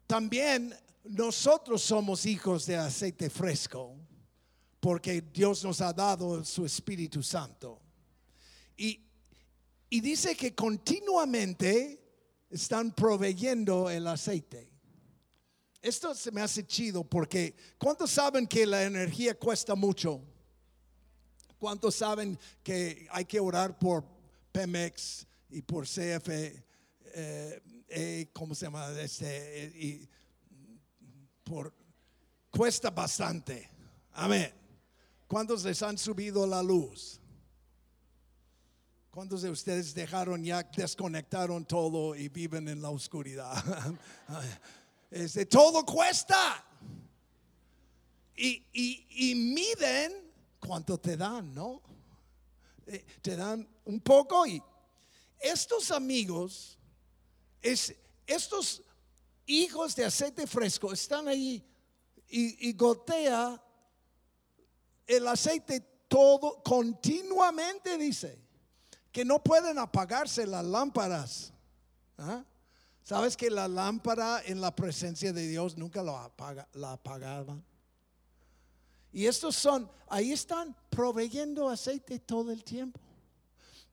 También 0.07 0.73
nosotros 1.03 1.83
somos 1.83 2.25
hijos 2.25 2.67
de 2.67 2.77
aceite 2.77 3.29
fresco 3.31 3.97
porque 4.79 5.23
Dios 5.23 5.65
nos 5.65 5.81
ha 5.81 5.93
dado 5.93 6.45
su 6.45 6.65
Espíritu 6.65 7.21
Santo. 7.21 7.81
Y, 8.77 9.01
y 9.91 10.01
dice 10.01 10.37
que 10.37 10.55
continuamente 10.55 12.02
están 12.53 12.93
proveyendo 12.93 13.89
el 13.89 14.07
aceite. 14.07 14.71
Esto 15.81 16.15
se 16.15 16.31
me 16.31 16.43
hace 16.43 16.65
chido 16.65 17.03
porque 17.03 17.57
¿cuántos 17.79 18.11
saben 18.11 18.47
que 18.47 18.67
la 18.67 18.85
energía 18.85 19.35
cuesta 19.35 19.75
mucho? 19.75 20.21
¿Cuántos 21.59 21.97
saben 21.97 22.39
que 22.63 23.09
hay 23.11 23.25
que 23.25 23.41
orar 23.41 23.79
por 23.79 24.05
Pemex 24.53 25.27
y 25.49 25.63
por 25.63 25.87
CF? 25.87 26.29
Eh, 26.29 27.63
eh, 27.89 28.31
¿Cómo 28.33 28.55
se 28.55 28.67
llama? 28.67 28.91
Este, 29.01 29.73
y 29.75 30.09
por, 31.43 31.75
cuesta 32.51 32.91
bastante. 32.91 33.69
Amén. 34.13 34.53
¿Cuántos 35.27 35.65
les 35.65 35.83
han 35.83 35.97
subido 35.97 36.47
la 36.47 36.63
luz? 36.63 37.22
¿Cuántos 39.13 39.43
de 39.43 39.51
ustedes 39.51 39.93
dejaron 39.93 40.43
ya, 40.43 40.63
desconectaron 40.63 41.67
todo 41.67 42.17
y 42.17 42.31
viven 42.31 42.67
en 42.67 42.81
la 42.81 42.89
oscuridad? 42.89 43.53
Este, 45.11 45.45
todo 45.45 45.85
cuesta. 45.85 46.65
Y, 48.35 48.65
y, 48.73 49.35
miden 49.35 50.33
cuánto 50.59 50.99
te 50.99 51.19
dan, 51.19 51.53
¿no? 51.53 51.83
Eh, 52.87 53.05
te 53.21 53.37
dan 53.37 53.69
un 53.85 54.01
poco 54.01 54.47
y 54.47 54.63
estos 55.39 55.91
amigos, 55.91 56.79
es, 57.61 57.95
estos 58.27 58.83
hijos 59.45 59.95
de 59.95 60.07
aceite 60.07 60.47
fresco 60.47 60.91
están 60.91 61.29
ahí 61.29 61.63
y, 62.27 62.71
y 62.71 62.73
gotea 62.73 63.63
el 65.07 65.29
aceite 65.29 65.81
todo 66.09 66.63
continuamente, 66.63 67.99
dice 67.99 68.42
que 69.13 69.25
no 69.25 69.43
pueden 69.43 69.79
apagarse 69.79 70.47
las 70.47 70.65
lámparas. 70.65 71.53
¿Ah? 72.19 72.43
¿Sabes 73.03 73.37
que 73.37 73.51
la 73.51 73.69
lámpara 73.69 74.43
en 74.45 74.61
la 74.61 74.75
presencia 74.75 75.33
de 75.33 75.47
Dios 75.47 75.77
nunca 75.77 76.03
lo 76.03 76.17
apaga, 76.17 76.69
la 76.73 76.93
apagaban? 76.93 77.63
Y 79.13 79.27
estos 79.27 79.57
son, 79.57 79.91
ahí 80.09 80.33
están 80.33 80.75
proveyendo 80.89 81.69
aceite 81.69 82.19
todo 82.19 82.51
el 82.51 82.65
tiempo. 82.65 82.99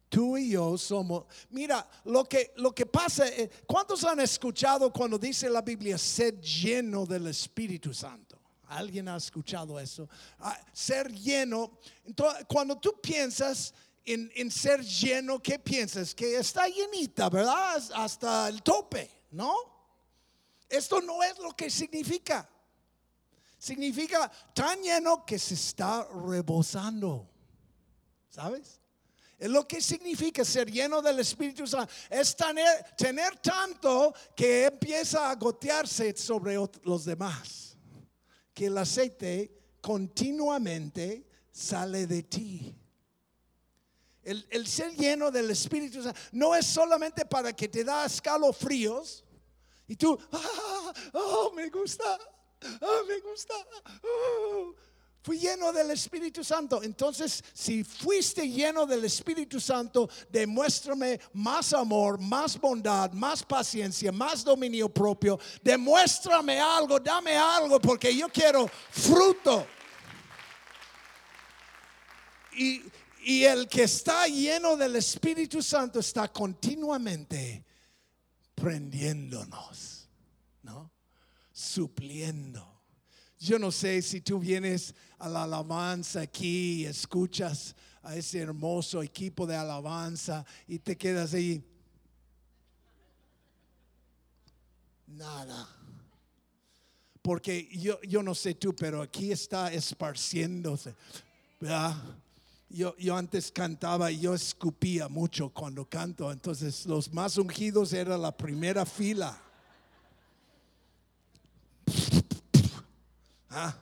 Tú 0.08 0.38
y 0.38 0.52
yo 0.52 0.78
somos, 0.78 1.26
mira, 1.50 1.88
lo 2.06 2.26
que, 2.26 2.54
lo 2.56 2.74
que 2.74 2.86
pasa, 2.86 3.28
eh, 3.28 3.50
¿cuántos 3.68 4.04
han 4.06 4.20
escuchado 4.20 4.92
cuando 4.92 5.20
dice 5.20 5.50
la 5.50 5.62
Biblia, 5.62 5.98
ser 5.98 6.40
lleno 6.40 7.06
del 7.06 7.28
Espíritu 7.28 7.94
Santo? 7.94 8.40
¿Alguien 8.70 9.08
ha 9.08 9.18
escuchado 9.18 9.80
eso? 9.80 10.08
Ah, 10.40 10.58
ser 10.72 11.12
lleno, 11.12 11.72
entonces, 12.06 12.46
cuando 12.48 12.78
tú 12.78 13.00
piensas 13.02 13.74
en, 14.14 14.52
ser 14.52 14.82
lleno, 14.84 15.42
¿qué 15.42 15.60
piensas? 15.60 16.16
Que 16.16 16.38
está 16.38 16.68
llenita, 16.68 17.30
¿verdad? 17.30 17.82
Hasta 17.94 18.48
el 18.48 18.64
tope, 18.64 19.10
¿no? 19.32 19.56
Esto 20.68 21.02
no 21.02 21.22
es 21.24 21.38
lo 21.40 21.52
que 21.56 21.70
significa. 21.70 22.50
Significa 23.58 24.32
tan 24.54 24.82
lleno 24.82 25.26
que 25.26 25.38
se 25.38 25.54
está 25.54 26.08
rebosando. 26.28 27.30
¿Sabes? 28.30 28.80
Es 29.38 29.50
lo 29.50 29.68
que 29.68 29.82
significa 29.82 30.44
ser 30.44 30.72
lleno 30.72 31.02
del 31.02 31.20
Espíritu 31.20 31.68
Santo. 31.68 31.92
Es 32.10 32.36
tener, 32.36 32.86
tener 32.98 33.38
tanto 33.38 34.14
que 34.36 34.66
empieza 34.66 35.30
a 35.30 35.36
gotearse 35.36 36.16
sobre 36.16 36.56
los 36.84 37.06
demás. 37.06 37.78
Que 38.54 38.68
el 38.68 38.78
aceite 38.78 39.52
continuamente 39.82 41.26
sale 41.52 42.08
de 42.08 42.24
ti. 42.24 42.79
El, 44.24 44.46
el 44.50 44.68
ser 44.68 44.96
lleno 44.96 45.32
del 45.32 45.50
Espíritu 45.52 46.04
Santo 46.04 46.20
no 46.34 46.56
es 46.56 46.66
solamente 46.66 47.26
para 47.26 47.54
que 47.54 47.68
te 47.68 47.84
da 47.84 48.06
escalofríos 48.06 49.24
y 49.88 49.96
tú, 49.96 50.18
ah, 50.32 50.94
oh, 51.14 51.52
me 51.56 51.68
gusta, 51.70 52.20
oh, 52.82 53.04
me 53.08 53.20
gusta. 53.22 53.56
oh". 54.04 54.76
Fui 55.22 55.38
lleno 55.38 55.74
del 55.74 55.92
Espíritu 55.92 56.44
Santo. 56.44 56.82
Entonces, 56.82 57.44
si 57.54 57.84
fuiste 57.84 58.48
lleno 58.48 58.86
del 58.86 59.04
Espíritu 59.04 59.60
Santo, 59.60 60.10
demuéstrame 60.30 61.20
más 61.34 61.74
amor, 61.74 62.20
más 62.20 62.60
bondad, 62.60 63.12
más 63.12 63.44
paciencia, 63.44 64.12
más 64.14 64.44
dominio 64.46 64.88
propio. 64.88 65.38
Demuéstrame 65.62 66.60
algo, 66.60 67.00
dame 67.00 67.36
algo, 67.36 67.82
porque 67.82 68.16
yo 68.16 68.30
quiero 68.30 68.70
fruto. 68.92 69.68
Y, 72.54 72.84
y 73.26 73.44
el 73.44 73.68
que 73.68 73.84
está 73.84 74.28
lleno 74.28 74.78
del 74.78 74.96
Espíritu 74.96 75.62
Santo 75.62 76.00
está 76.00 76.32
continuamente 76.32 77.66
prendiéndonos, 78.56 80.08
¿no? 80.64 80.92
Supliendo. 81.52 82.82
Yo 83.40 83.58
no 83.58 83.72
sé 83.72 84.02
si 84.02 84.22
tú 84.22 84.40
vienes 84.40 84.94
a 85.18 85.30
la 85.30 85.44
alabanza 85.44 86.22
aquí 86.22 86.82
y 86.82 86.86
escuchas 86.86 87.76
a 88.04 88.16
ese 88.16 88.40
hermoso 88.40 89.02
equipo 89.02 89.46
de 89.46 89.56
alabanza 89.56 90.46
y 90.68 90.80
te 90.80 90.98
quedas 90.98 91.34
ahí. 91.34 91.64
Nada. 95.08 95.68
Porque 97.22 97.70
yo, 97.78 98.02
yo 98.02 98.24
no 98.24 98.34
sé 98.36 98.56
tú, 98.56 98.76
pero 98.76 99.02
aquí 99.02 99.32
está 99.32 99.72
esparciéndose. 99.74 100.96
¿verdad? 101.60 101.96
Yo, 102.70 102.96
yo 102.98 103.16
antes 103.16 103.52
cantaba 103.52 104.12
y 104.12 104.20
yo 104.20 104.36
escupía 104.36 105.08
mucho 105.08 105.50
cuando 105.50 105.90
canto, 105.90 106.32
entonces 106.32 106.86
los 106.86 107.12
más 107.12 107.38
ungidos 107.38 107.94
era 107.94 108.16
la 108.16 108.36
primera 108.36 108.86
fila. 108.86 109.42
Ah, 113.50 113.76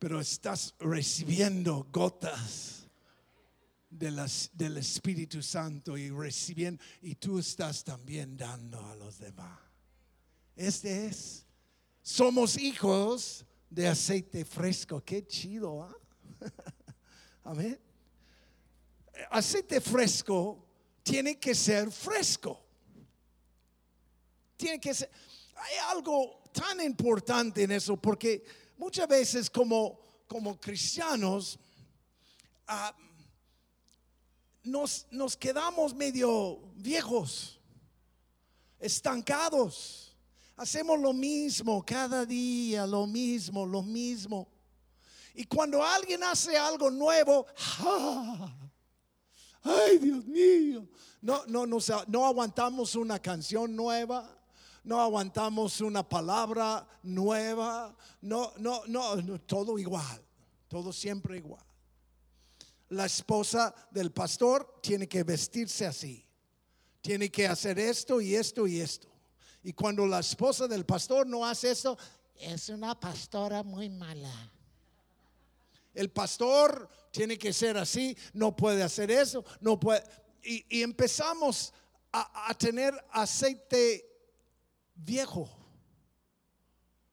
pero 0.00 0.20
estás 0.20 0.74
recibiendo 0.80 1.86
gotas 1.92 2.88
del 3.88 4.76
Espíritu 4.76 5.40
Santo 5.40 5.96
y 5.96 6.10
recibiendo, 6.10 6.82
y 7.02 7.14
tú 7.14 7.38
estás 7.38 7.84
también 7.84 8.36
dando 8.36 8.84
a 8.84 8.96
los 8.96 9.18
demás. 9.18 9.58
Este 10.56 11.06
es, 11.06 11.46
somos 12.02 12.58
hijos 12.58 13.46
de 13.70 13.88
aceite 13.88 14.44
fresco, 14.44 15.02
qué 15.04 15.26
chido, 15.26 15.84
¿ah? 15.84 15.96
Amén. 17.46 17.78
Aceite 19.30 19.80
fresco 19.80 20.66
tiene 21.04 21.38
que 21.38 21.54
ser 21.54 21.92
fresco. 21.92 22.60
Tiene 24.56 24.80
que 24.80 24.92
ser. 24.92 25.08
Hay 25.54 25.76
algo 25.90 26.42
tan 26.52 26.80
importante 26.80 27.62
en 27.62 27.70
eso 27.70 27.96
porque 27.96 28.44
muchas 28.76 29.06
veces 29.06 29.48
como, 29.48 30.00
como 30.26 30.58
cristianos 30.58 31.56
ah, 32.66 32.92
nos, 34.64 35.06
nos 35.12 35.36
quedamos 35.36 35.94
medio 35.94 36.58
viejos, 36.74 37.60
estancados. 38.80 40.16
Hacemos 40.56 40.98
lo 40.98 41.12
mismo 41.12 41.84
cada 41.86 42.26
día, 42.26 42.88
lo 42.88 43.06
mismo, 43.06 43.64
lo 43.64 43.82
mismo. 43.82 44.48
Y 45.36 45.44
cuando 45.44 45.84
alguien 45.84 46.24
hace 46.24 46.56
algo 46.56 46.90
nuevo, 46.90 47.46
ay 49.62 49.98
Dios 49.98 50.24
mío, 50.24 50.88
no, 51.20 51.44
no, 51.46 51.66
no, 51.66 51.78
no 52.08 52.26
aguantamos 52.26 52.94
una 52.94 53.18
canción 53.18 53.76
nueva, 53.76 54.34
no 54.82 54.98
aguantamos 54.98 55.82
una 55.82 56.08
palabra 56.08 56.88
nueva, 57.02 57.94
no, 58.22 58.50
no, 58.56 58.86
no, 58.86 59.16
no, 59.16 59.38
todo 59.42 59.78
igual, 59.78 60.24
todo 60.68 60.90
siempre 60.90 61.36
igual. 61.36 61.64
La 62.88 63.04
esposa 63.04 63.74
del 63.90 64.12
pastor 64.12 64.80
tiene 64.80 65.06
que 65.06 65.22
vestirse 65.22 65.84
así, 65.84 66.26
tiene 67.02 67.30
que 67.30 67.46
hacer 67.46 67.78
esto 67.78 68.22
y 68.22 68.34
esto 68.34 68.66
y 68.66 68.80
esto. 68.80 69.08
Y 69.62 69.74
cuando 69.74 70.06
la 70.06 70.20
esposa 70.20 70.66
del 70.66 70.86
pastor 70.86 71.26
no 71.26 71.44
hace 71.44 71.72
esto, 71.72 71.98
es 72.36 72.70
una 72.70 72.98
pastora 72.98 73.62
muy 73.62 73.90
mala. 73.90 74.32
El 75.96 76.10
pastor 76.10 76.90
tiene 77.10 77.38
que 77.38 77.54
ser 77.54 77.78
así, 77.78 78.14
no 78.34 78.54
puede 78.54 78.82
hacer 78.82 79.10
eso, 79.10 79.42
no 79.60 79.80
puede. 79.80 80.04
Y, 80.42 80.82
empezamos 80.82 81.72
a, 82.12 82.54
tener 82.58 82.94
aceite 83.10 84.06
viejo. 84.94 85.48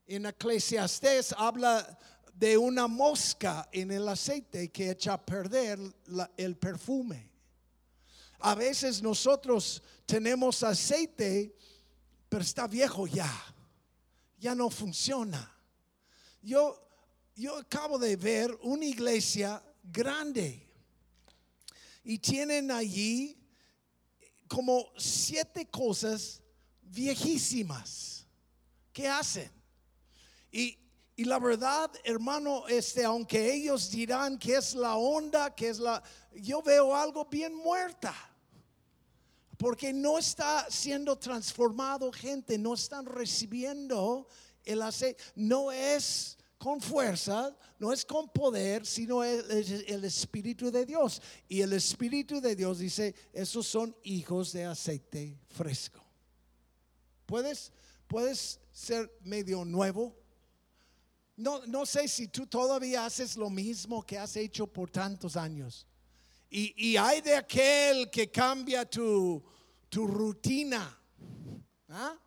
En 0.06 0.26
Eclesiastés 0.26 1.34
habla 1.38 1.98
de 2.34 2.58
una 2.58 2.88
mosca 2.88 3.70
en 3.72 3.90
el 3.92 4.06
aceite 4.10 4.70
que 4.70 4.92
echa 4.92 5.14
a 5.14 5.26
perder 5.26 5.80
el 6.36 6.58
perfume. 6.58 7.32
A 8.40 8.56
veces 8.56 9.02
nosotros 9.02 9.82
tenemos 10.06 10.62
aceite, 10.62 11.56
pero 12.28 12.44
está 12.44 12.68
viejo 12.68 13.08
ya, 13.08 13.32
ya 14.38 14.54
no 14.54 14.70
funciona. 14.70 15.50
Yo, 16.42 16.84
yo 17.36 17.58
acabo 17.58 17.98
de 17.98 18.16
ver 18.16 18.58
una 18.62 18.86
iglesia 18.86 19.64
grande 19.84 20.68
y 22.04 22.20
tienen 22.20 22.72
allí 22.72 23.38
como 24.48 24.86
siete 24.98 25.66
cosas 25.70 26.42
viejísimas 26.82 28.28
que 28.92 29.08
hacen. 29.08 29.52
Y, 30.52 30.78
y 31.16 31.24
la 31.24 31.40
verdad, 31.40 31.92
hermano, 32.04 32.68
este, 32.68 33.04
aunque 33.04 33.54
ellos 33.54 33.90
dirán 33.90 34.38
que 34.38 34.56
es 34.56 34.76
la 34.76 34.96
onda, 34.96 35.56
que 35.56 35.70
es 35.70 35.80
la, 35.80 36.04
yo 36.36 36.62
veo 36.62 36.96
algo 36.96 37.26
bien 37.26 37.56
muerta. 37.56 38.14
Porque 39.58 39.94
no 39.94 40.20
está 40.20 40.68
siendo 40.70 41.18
transformado 41.18 42.12
gente, 42.12 42.58
no 42.58 42.74
están 42.74 43.06
recibiendo 43.06 44.28
el 44.66 44.82
aceite. 44.82 45.24
No 45.36 45.72
es 45.72 46.38
con 46.64 46.80
fuerza, 46.80 47.54
no 47.78 47.92
es 47.92 48.06
con 48.06 48.30
poder, 48.30 48.86
sino 48.86 49.22
el- 49.22 49.84
el 49.86 50.06
Espíritu 50.06 50.72
de 50.72 50.86
Dios. 50.86 51.22
Y 51.50 51.60
el 51.60 51.74
Espíritu 51.74 52.40
de 52.40 52.56
Dios 52.56 52.80
dice, 52.80 53.14
esos 53.34 53.68
son 53.68 53.94
hijos 54.04 54.54
de 54.54 54.64
aceite 54.64 55.38
fresco. 55.50 56.02
¿Puedes, 57.26 57.74
puedes 58.08 58.62
ser 58.72 59.12
medio 59.24 59.66
nuevo? 59.66 60.16
No, 61.36 61.66
no 61.66 61.86
sé 61.86 62.08
si 62.08 62.30
tú 62.30 62.48
todavía 62.48 63.06
haces 63.06 63.36
lo 63.36 63.50
mismo 63.50 64.06
que 64.06 64.18
has 64.18 64.38
hecho 64.38 64.66
por 64.66 64.90
tantos 64.90 65.36
años. 65.36 65.86
Y, 66.50 66.74
y 66.92 66.96
hay 66.96 67.20
de 67.20 67.36
aquel 67.36 68.10
que 68.10 68.32
cambia 68.32 68.86
tu, 68.90 69.44
tu 69.90 70.08
rutina. 70.08 70.98
¿ah? 71.90 72.18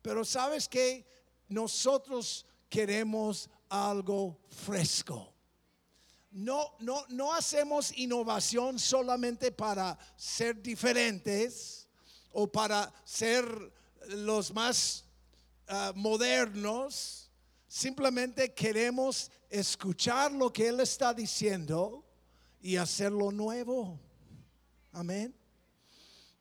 Pero 0.00 0.24
sabes 0.24 0.66
que 0.66 1.06
nosotros 1.48 2.44
queremos 2.72 3.50
algo 3.68 4.38
fresco. 4.48 5.30
No, 6.30 6.74
no, 6.80 7.04
no 7.10 7.34
hacemos 7.34 7.92
innovación 7.98 8.78
solamente 8.78 9.52
para 9.52 9.98
ser 10.16 10.62
diferentes 10.62 11.86
o 12.30 12.50
para 12.50 12.90
ser 13.04 13.44
los 14.08 14.54
más 14.54 15.04
ah, 15.68 15.92
modernos. 15.94 17.30
Simplemente 17.68 18.54
queremos 18.54 19.30
escuchar 19.50 20.32
lo 20.32 20.50
que 20.50 20.68
Él 20.68 20.80
está 20.80 21.12
diciendo 21.12 22.02
y 22.62 22.76
hacerlo 22.76 23.30
nuevo. 23.30 24.00
Amén. 24.92 25.34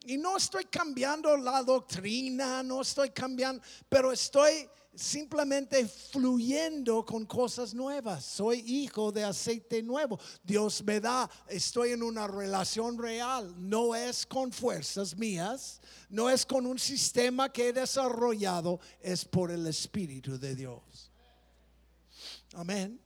Y 0.05 0.17
no 0.17 0.37
estoy 0.37 0.63
cambiando 0.63 1.35
la 1.35 1.61
doctrina, 1.61 2.63
no 2.63 2.81
estoy 2.81 3.09
cambiando, 3.09 3.61
pero 3.89 4.13
estoy 4.13 4.69
simplemente 4.93 5.87
fluyendo 5.87 7.05
con 7.05 7.25
cosas 7.25 7.73
nuevas. 7.73 8.25
Soy 8.25 8.59
hijo 8.59 9.11
de 9.11 9.23
aceite 9.23 9.81
nuevo. 9.81 10.19
Dios 10.43 10.83
me 10.83 10.99
da, 10.99 11.29
estoy 11.47 11.91
en 11.91 12.03
una 12.03 12.27
relación 12.27 12.97
real. 12.97 13.53
No 13.57 13.95
es 13.95 14.25
con 14.25 14.51
fuerzas 14.51 15.17
mías, 15.17 15.81
no 16.09 16.29
es 16.29 16.45
con 16.45 16.65
un 16.65 16.77
sistema 16.77 17.51
que 17.51 17.69
he 17.69 17.73
desarrollado, 17.73 18.79
es 18.99 19.25
por 19.25 19.51
el 19.51 19.65
Espíritu 19.67 20.37
de 20.37 20.55
Dios. 20.55 21.11
Amén. 22.53 22.99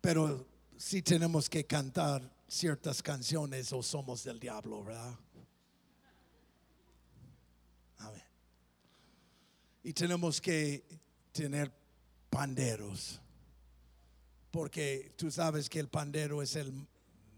Pero 0.00 0.46
si 0.76 1.00
tenemos 1.00 1.48
que 1.48 1.64
cantar 1.64 2.30
ciertas 2.46 3.02
canciones 3.02 3.72
o 3.72 3.82
somos 3.82 4.22
del 4.22 4.38
diablo, 4.38 4.84
¿verdad? 4.84 5.18
Y 9.84 9.92
tenemos 9.92 10.40
que 10.40 10.82
tener 11.30 11.70
panderos, 12.30 13.20
porque 14.50 15.12
tú 15.16 15.30
sabes 15.30 15.68
que 15.68 15.78
el 15.78 15.88
pandero 15.88 16.40
es 16.40 16.56
el, 16.56 16.72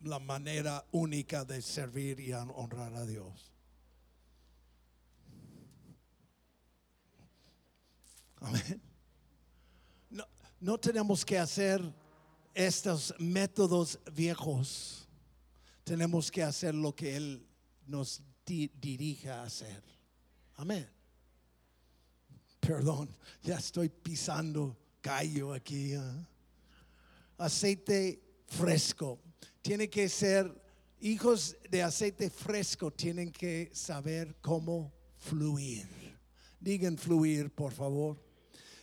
la 0.05 0.21
manera 0.21 0.87
única 0.93 1.45
de 1.45 1.61
servir 1.61 2.21
y 2.21 2.33
honrar 2.33 2.95
a 2.95 3.05
Dios. 3.05 3.53
Amén. 8.41 8.81
No, 10.09 10.25
no 10.61 10.79
tenemos 10.79 11.25
que 11.25 11.39
hacer 11.39 11.83
estos 12.55 13.13
métodos 13.19 13.99
viejos. 14.13 15.09
Tenemos 15.83 16.31
que 16.31 16.45
hacer 16.45 16.77
lo 16.77 16.95
que 16.95 17.17
Él 17.17 17.45
nos 17.87 18.23
dirige 18.45 19.31
a 19.31 19.43
hacer. 19.43 19.83
Amén. 20.55 20.96
Perdón, 22.67 23.09
ya 23.45 23.59
estoy 23.59 23.89
pisando 23.89 24.77
callo 25.01 25.53
aquí. 25.53 25.95
¿ah? 25.95 26.29
Aceite 27.39 28.21
fresco. 28.49 29.21
Tiene 29.63 29.89
que 29.89 30.09
ser, 30.09 30.53
hijos 31.01 31.57
de 31.71 31.85
aceite 31.85 32.29
fresco 32.29 32.91
tienen 32.91 33.31
que 33.31 33.71
saber 33.73 34.35
cómo 34.41 34.93
fluir. 35.17 35.87
Digan 36.59 36.99
fluir, 36.99 37.51
por 37.51 37.73
favor. 37.73 38.21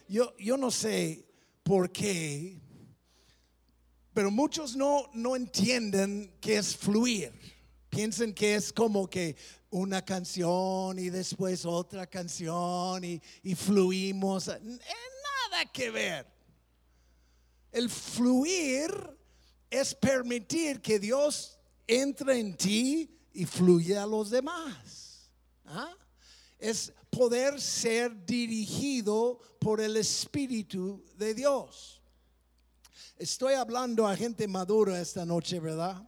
Yo, 0.08 0.34
yo 0.38 0.56
no 0.56 0.72
sé 0.72 1.26
por 1.62 1.92
qué, 1.92 2.58
pero 4.14 4.32
muchos 4.32 4.78
no, 4.78 5.10
no 5.14 5.36
entienden 5.36 6.32
qué 6.40 6.56
es 6.56 6.74
fluir. 6.78 7.34
Piensan 7.90 8.34
que 8.34 8.56
es 8.56 8.72
como 8.72 9.10
que 9.10 9.36
una 9.74 10.06
canción 10.06 11.00
y 11.00 11.10
después 11.10 11.66
otra 11.66 12.06
canción 12.06 13.04
y, 13.04 13.20
y 13.42 13.56
fluimos. 13.56 14.48
Nada 14.48 15.66
que 15.74 15.90
ver. 15.90 16.28
El 17.72 17.90
fluir 17.90 18.92
es 19.72 19.96
permitir 19.96 20.80
que 20.80 21.00
Dios 21.00 21.58
entre 21.88 22.40
en 22.40 22.56
ti 22.56 23.20
y 23.34 23.46
fluya 23.46 24.04
a 24.04 24.08
los 24.08 24.30
demás. 24.30 25.32
¿Ah? 25.66 25.98
Es 26.60 26.94
poder 27.10 27.60
ser 27.60 28.26
dirigido 28.28 29.40
por 29.60 29.82
el 29.82 29.98
Espíritu 29.98 31.04
de 31.18 31.34
Dios. 31.34 32.00
Estoy 33.18 33.56
hablando 33.56 34.08
a 34.08 34.16
gente 34.16 34.48
madura 34.48 35.02
esta 35.02 35.26
noche, 35.26 35.60
¿verdad? 35.60 36.08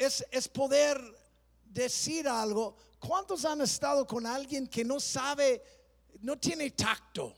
Es, 0.00 0.24
es 0.30 0.48
poder 0.48 0.98
decir 1.64 2.26
algo. 2.26 2.76
¿Cuántos 2.98 3.44
han 3.44 3.60
estado 3.60 4.06
con 4.06 4.26
alguien 4.26 4.66
que 4.66 4.84
no 4.84 4.98
sabe, 4.98 5.62
no 6.20 6.38
tiene 6.38 6.70
tacto? 6.70 7.34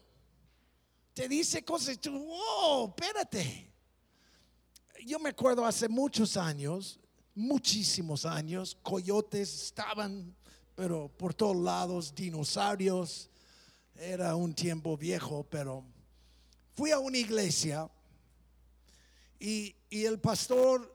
Te 1.12 1.28
dice 1.28 1.64
cosas 1.64 1.96
y 1.96 1.98
tú, 1.98 2.26
oh, 2.30 2.94
espérate. 2.96 3.70
Yo 5.04 5.18
me 5.18 5.30
acuerdo 5.30 5.66
hace 5.66 5.88
muchos 5.88 6.36
años, 6.36 7.00
muchísimos 7.34 8.24
años, 8.24 8.78
coyotes 8.82 9.64
estaban 9.64 10.34
pero 10.74 11.08
por 11.08 11.34
todos 11.34 11.56
lados, 11.56 12.14
dinosaurios. 12.14 13.30
Era 13.94 14.34
un 14.34 14.54
tiempo 14.54 14.96
viejo, 14.96 15.44
pero 15.48 15.84
fui 16.74 16.90
a 16.90 16.98
una 16.98 17.18
iglesia 17.18 17.90
y, 19.38 19.76
el 19.90 20.18
pastor 20.18 20.90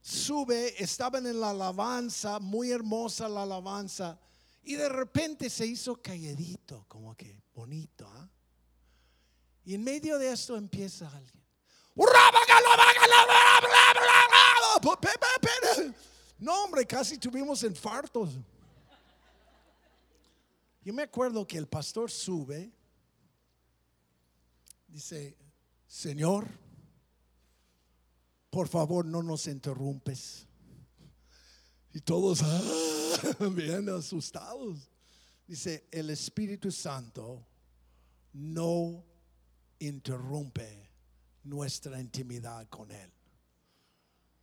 sube, 0.00 0.82
estaban 0.82 1.26
en 1.26 1.40
la 1.40 1.50
alabanza, 1.50 2.38
muy 2.38 2.70
hermosa 2.70 3.28
la 3.28 3.42
alabanza, 3.42 4.18
y 4.62 4.74
de 4.74 4.88
repente 4.88 5.50
se 5.50 5.66
hizo 5.66 6.00
calladito, 6.00 6.84
como 6.88 7.16
que 7.16 7.40
bonito. 7.54 8.06
¿ah? 8.08 8.28
Y 9.64 9.74
en 9.74 9.84
medio 9.84 10.18
de 10.18 10.32
esto 10.32 10.56
empieza 10.56 11.08
alguien. 11.08 11.40
No, 16.38 16.64
hombre, 16.64 16.86
casi 16.86 17.18
tuvimos 17.18 17.62
infartos. 17.62 18.30
Yo 20.82 20.94
me 20.94 21.02
acuerdo 21.02 21.46
que 21.46 21.58
el 21.58 21.66
pastor 21.66 22.10
sube, 22.10 22.72
dice, 24.88 25.36
Señor, 25.86 26.48
por 28.50 28.68
favor 28.68 29.06
no 29.06 29.22
nos 29.22 29.46
interrumpes. 29.46 30.46
Y 31.92 32.00
todos 32.00 32.42
ah, 32.44 33.46
bien 33.50 33.88
asustados. 33.88 34.90
Dice, 35.46 35.88
el 35.90 36.10
Espíritu 36.10 36.70
Santo 36.70 37.46
no 38.32 39.04
interrumpe 39.78 40.90
nuestra 41.44 42.00
intimidad 42.00 42.68
con 42.68 42.90
Él. 42.90 43.10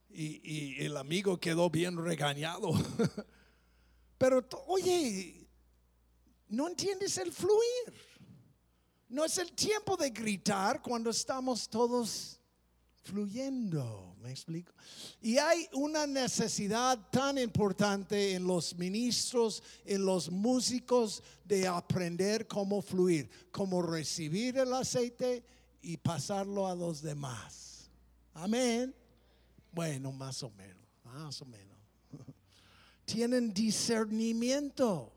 Y, 0.09 0.41
y 0.43 0.85
el 0.85 0.97
amigo 0.97 1.39
quedó 1.39 1.69
bien 1.69 1.97
regañado. 1.97 2.71
Pero, 4.17 4.45
oye, 4.67 5.47
no 6.49 6.67
entiendes 6.67 7.17
el 7.17 7.31
fluir. 7.31 7.93
No 9.09 9.23
es 9.23 9.37
el 9.37 9.53
tiempo 9.53 9.95
de 9.95 10.09
gritar 10.09 10.81
cuando 10.81 11.09
estamos 11.09 11.69
todos 11.69 12.36
fluyendo. 13.07 14.15
¿Me 14.21 14.31
explico? 14.31 14.73
Y 15.21 15.37
hay 15.37 15.67
una 15.73 16.05
necesidad 16.05 16.99
tan 17.09 17.37
importante 17.37 18.33
en 18.33 18.45
los 18.45 18.75
ministros, 18.75 19.63
en 19.85 20.05
los 20.05 20.29
músicos, 20.29 21.23
de 21.45 21.67
aprender 21.67 22.47
cómo 22.47 22.81
fluir, 22.81 23.29
cómo 23.51 23.81
recibir 23.81 24.57
el 24.57 24.73
aceite 24.73 25.43
y 25.81 25.97
pasarlo 25.97 26.67
a 26.67 26.75
los 26.75 27.01
demás. 27.01 27.89
Amén. 28.33 28.93
Bueno, 29.71 30.11
más 30.11 30.43
o 30.43 30.49
menos, 30.51 30.83
más 31.03 31.41
o 31.41 31.45
menos. 31.45 31.77
Tienen 33.05 33.53
discernimiento. 33.53 35.13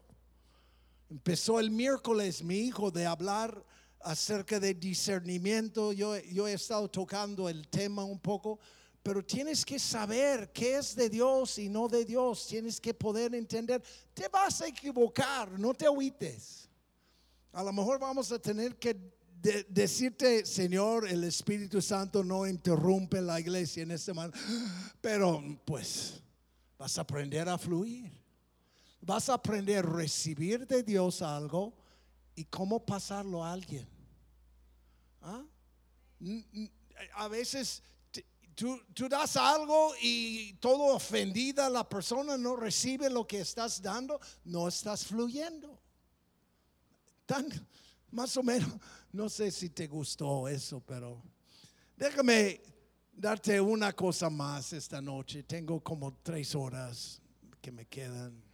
Empezó 1.11 1.59
el 1.59 1.71
miércoles 1.71 2.45
mi 2.45 2.59
hijo 2.59 2.91
de 2.91 3.07
hablar 3.07 3.65
acerca 4.01 4.59
de 4.59 4.75
discernimiento. 4.75 5.93
Yo, 5.93 6.19
yo 6.19 6.47
he 6.47 6.55
estado 6.55 6.89
tocando 6.89 7.49
el 7.49 7.69
tema 7.69 8.05
un 8.05 8.19
poco, 8.19 8.59
pero 9.03 9.25
tienes 9.25 9.65
que 9.65 9.79
saber 9.79 10.53
qué 10.53 10.77
es 10.77 10.95
de 10.95 11.09
Dios 11.09 11.59
y 11.59 11.69
no 11.69 11.89
de 11.89 12.05
Dios. 12.05 12.47
Tienes 12.47 12.81
que 12.81 12.95
poder 12.95 13.35
entender. 13.35 13.83
Te 14.15 14.29
vas 14.29 14.61
a 14.63 14.69
equivocar, 14.69 15.59
no 15.59 15.75
te 15.75 15.87
agüites. 15.87 16.69
A 17.53 17.63
lo 17.63 17.73
mejor 17.73 17.99
vamos 17.99 18.31
a 18.33 18.39
tener 18.39 18.77
que 18.77 18.97
decirte, 19.69 20.45
Señor, 20.45 21.09
el 21.09 21.25
Espíritu 21.25 21.81
Santo 21.81 22.23
no 22.23 22.47
interrumpe 22.47 23.21
la 23.21 23.41
iglesia 23.41 23.83
en 23.83 23.91
este 23.91 24.13
momento, 24.13 24.39
pero 25.01 25.43
pues 25.65 26.21
vas 26.79 26.99
a 26.99 27.01
aprender 27.01 27.49
a 27.49 27.57
fluir 27.57 28.21
vas 29.01 29.29
a 29.29 29.35
aprender 29.35 29.79
a 29.79 29.89
recibir 29.89 30.67
de 30.67 30.83
Dios 30.83 31.23
algo 31.23 31.75
y 32.41 32.47
cómo 32.47 32.87
pasarlo 32.87 33.45
a 33.45 33.53
alguien. 33.53 33.87
¿Ah? 35.21 35.45
A 37.17 37.29
veces 37.29 37.83
tú, 38.55 38.81
das 39.11 39.37
algo 39.37 39.93
y 40.01 40.55
todo 40.55 40.95
ofendida 40.95 41.69
la 41.69 41.87
persona 41.87 42.39
no 42.39 42.57
recibe 42.57 43.11
lo 43.11 43.27
que 43.27 43.41
estás 43.41 43.83
dando, 43.83 44.19
no 44.45 44.69
estás 44.69 45.05
fluyendo. 45.05 45.79
Tan, 47.27 47.47
más 48.11 48.35
o 48.39 48.43
menos, 48.43 48.71
no 49.13 49.29
sé 49.29 49.51
si 49.51 49.69
te 49.69 49.87
gustó 49.87 50.49
eso, 50.49 50.81
pero 50.81 51.23
déjame 51.95 52.63
darte 53.13 53.61
una 53.61 53.93
cosa 53.93 54.31
más 54.31 54.73
esta 54.73 55.03
noche. 55.03 55.43
Tengo 55.43 55.79
como 55.81 56.15
tres 56.23 56.55
horas 56.55 57.21
que 57.61 57.71
me 57.71 57.85
quedan 57.85 58.50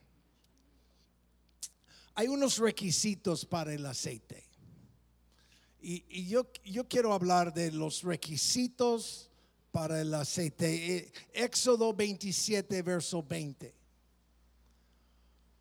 hay 2.16 2.28
unos 2.28 2.56
requisitos 2.56 3.44
para 3.44 3.74
el 3.74 3.84
aceite. 3.84 4.42
Y, 5.82 6.26
yo, 6.26 6.48
quiero 6.88 7.12
hablar 7.12 7.52
de 7.52 7.70
los 7.70 8.02
requisitos 8.02 9.30
para 9.70 10.00
el 10.00 10.12
aceite. 10.14 10.96
Eh, 10.96 11.12
Éxodo 11.34 11.92
27, 11.92 12.80
verso 12.82 13.22
20. 13.22 13.72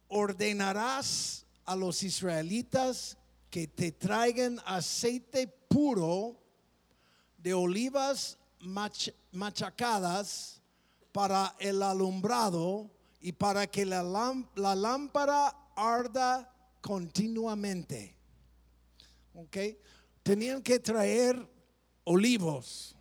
Ordenarás 0.08 1.46
a 1.66 1.76
los 1.76 2.02
israelitas 2.04 3.18
que 3.50 3.68
te 3.68 3.92
traigan 3.92 4.60
aceite 4.66 5.48
puro 5.48 6.42
de 7.38 7.54
olivas 7.54 8.38
machacadas 9.32 10.62
para 11.12 11.54
el 11.60 11.84
alumbrado 11.84 12.90
y 13.20 13.34
para 13.34 13.68
que 13.68 13.86
la 13.86 14.02
lámpara 14.76 15.65
arda 15.76 16.52
continuamente. 16.82 18.16
¿Ok? 19.34 19.58
Tenían 20.24 20.62
que 20.62 20.80
traer 20.80 21.38
olivos 22.04 22.96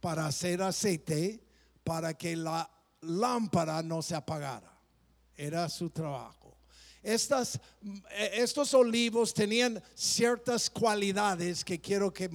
para 0.00 0.26
hacer 0.26 0.62
aceite 0.62 1.42
para 1.84 2.14
que 2.14 2.36
la 2.36 2.68
lámpara 3.02 3.82
no 3.82 4.02
se 4.02 4.14
apagara. 4.14 4.72
Era 5.36 5.68
su 5.68 5.90
trabajo. 5.90 6.56
Estas, 7.02 7.60
estos 8.32 8.74
olivos 8.74 9.32
tenían 9.32 9.80
ciertas 9.94 10.68
cualidades 10.68 11.64
que 11.64 11.80
quiero 11.80 12.12
que 12.12 12.28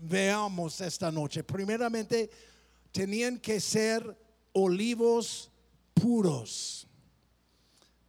veamos 0.00 0.80
esta 0.80 1.12
noche. 1.12 1.44
Primeramente, 1.44 2.28
tenían 2.90 3.38
que 3.38 3.60
ser 3.60 4.18
olivos 4.52 5.50
puros 5.94 6.88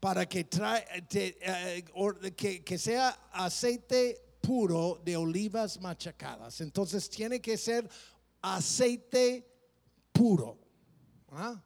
para 0.01 0.27
que, 0.27 0.43
trae, 0.45 0.83
eh, 1.13 1.85
que, 2.35 2.63
que 2.63 2.77
sea 2.77 3.29
aceite 3.31 4.19
puro 4.41 4.99
de 5.05 5.15
olivas 5.15 5.79
machacadas. 5.79 6.59
Entonces 6.59 7.07
tiene 7.07 7.39
que 7.39 7.55
ser 7.55 7.87
aceite 8.41 9.47
puro. 10.11 10.57
¿ah? 11.29 11.63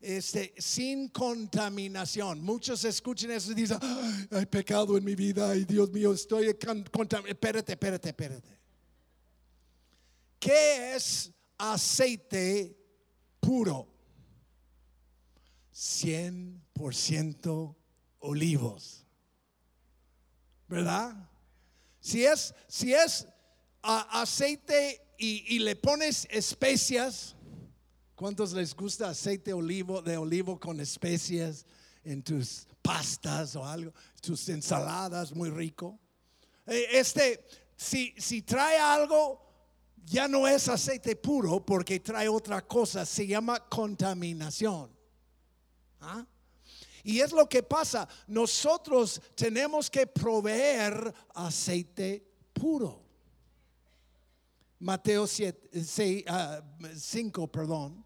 Este, 0.00 0.54
sin 0.56 1.08
contaminación. 1.08 2.40
Muchos 2.40 2.82
escuchan 2.86 3.30
eso 3.32 3.52
y 3.52 3.56
dicen, 3.56 3.78
hay 4.30 4.46
pecado 4.46 4.96
en 4.96 5.04
mi 5.04 5.14
vida, 5.14 5.50
ay 5.50 5.66
Dios 5.66 5.90
mío, 5.90 6.14
estoy 6.14 6.56
contaminado. 6.90 7.30
Espérate, 7.30 7.72
espérate, 7.72 8.08
espérate. 8.08 8.58
¿Qué 10.38 10.94
es 10.96 11.30
aceite 11.58 12.74
puro? 13.38 13.99
100% 15.74 17.74
olivos. 18.20 19.04
¿Verdad? 20.68 21.28
Si 22.00 22.24
es, 22.24 22.54
si 22.68 22.94
es 22.94 23.26
aceite 23.82 25.02
y, 25.18 25.58
le 25.58 25.76
pones 25.76 26.26
especias, 26.30 27.34
¿cuántos 28.14 28.52
les 28.52 28.74
gusta 28.74 29.10
aceite 29.10 29.52
olivo, 29.52 30.00
de 30.00 30.16
olivo 30.16 30.58
con 30.58 30.80
especias 30.80 31.66
en 32.04 32.22
tus 32.22 32.66
pastas 32.82 33.56
o 33.56 33.66
algo? 33.66 33.92
Tus 34.22 34.48
ensaladas, 34.48 35.34
muy 35.34 35.50
rico. 35.50 35.98
Eh, 36.66 36.86
este, 36.92 37.44
si, 37.76 38.14
si 38.16 38.42
trae 38.42 38.78
algo, 38.78 39.50
ya 40.04 40.28
no 40.28 40.48
es 40.48 40.68
aceite 40.68 41.16
puro 41.16 41.64
porque 41.64 42.00
trae 42.00 42.28
otra 42.28 42.66
cosa, 42.66 43.04
se 43.04 43.26
llama 43.26 43.60
contaminación. 43.68 44.99
¿Ah? 46.00 46.26
Y 47.02 47.20
es 47.20 47.32
lo 47.32 47.48
que 47.48 47.62
pasa. 47.62 48.08
Nosotros 48.26 49.20
tenemos 49.34 49.90
que 49.90 50.06
proveer 50.06 51.12
aceite 51.34 52.24
puro. 52.52 53.02
Mateo 54.78 55.26
7, 55.26 55.84
5, 55.84 56.26
ah, 56.28 57.52
perdón. 57.52 58.04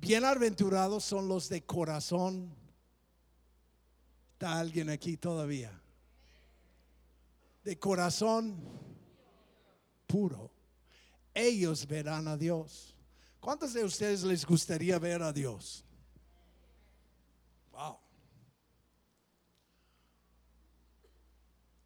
Bienaventurados 0.00 1.04
son 1.04 1.28
los 1.28 1.48
de 1.48 1.64
corazón. 1.64 2.54
¿Está 4.32 4.58
alguien 4.58 4.90
aquí 4.90 5.16
todavía? 5.16 5.80
De 7.64 7.78
corazón 7.78 8.56
puro. 10.06 10.50
Ellos 11.34 11.86
verán 11.86 12.28
a 12.28 12.36
Dios. 12.36 12.94
¿Cuántos 13.40 13.72
de 13.72 13.84
ustedes 13.84 14.22
les 14.22 14.44
gustaría 14.44 14.98
ver 14.98 15.22
a 15.22 15.32
Dios? 15.32 15.84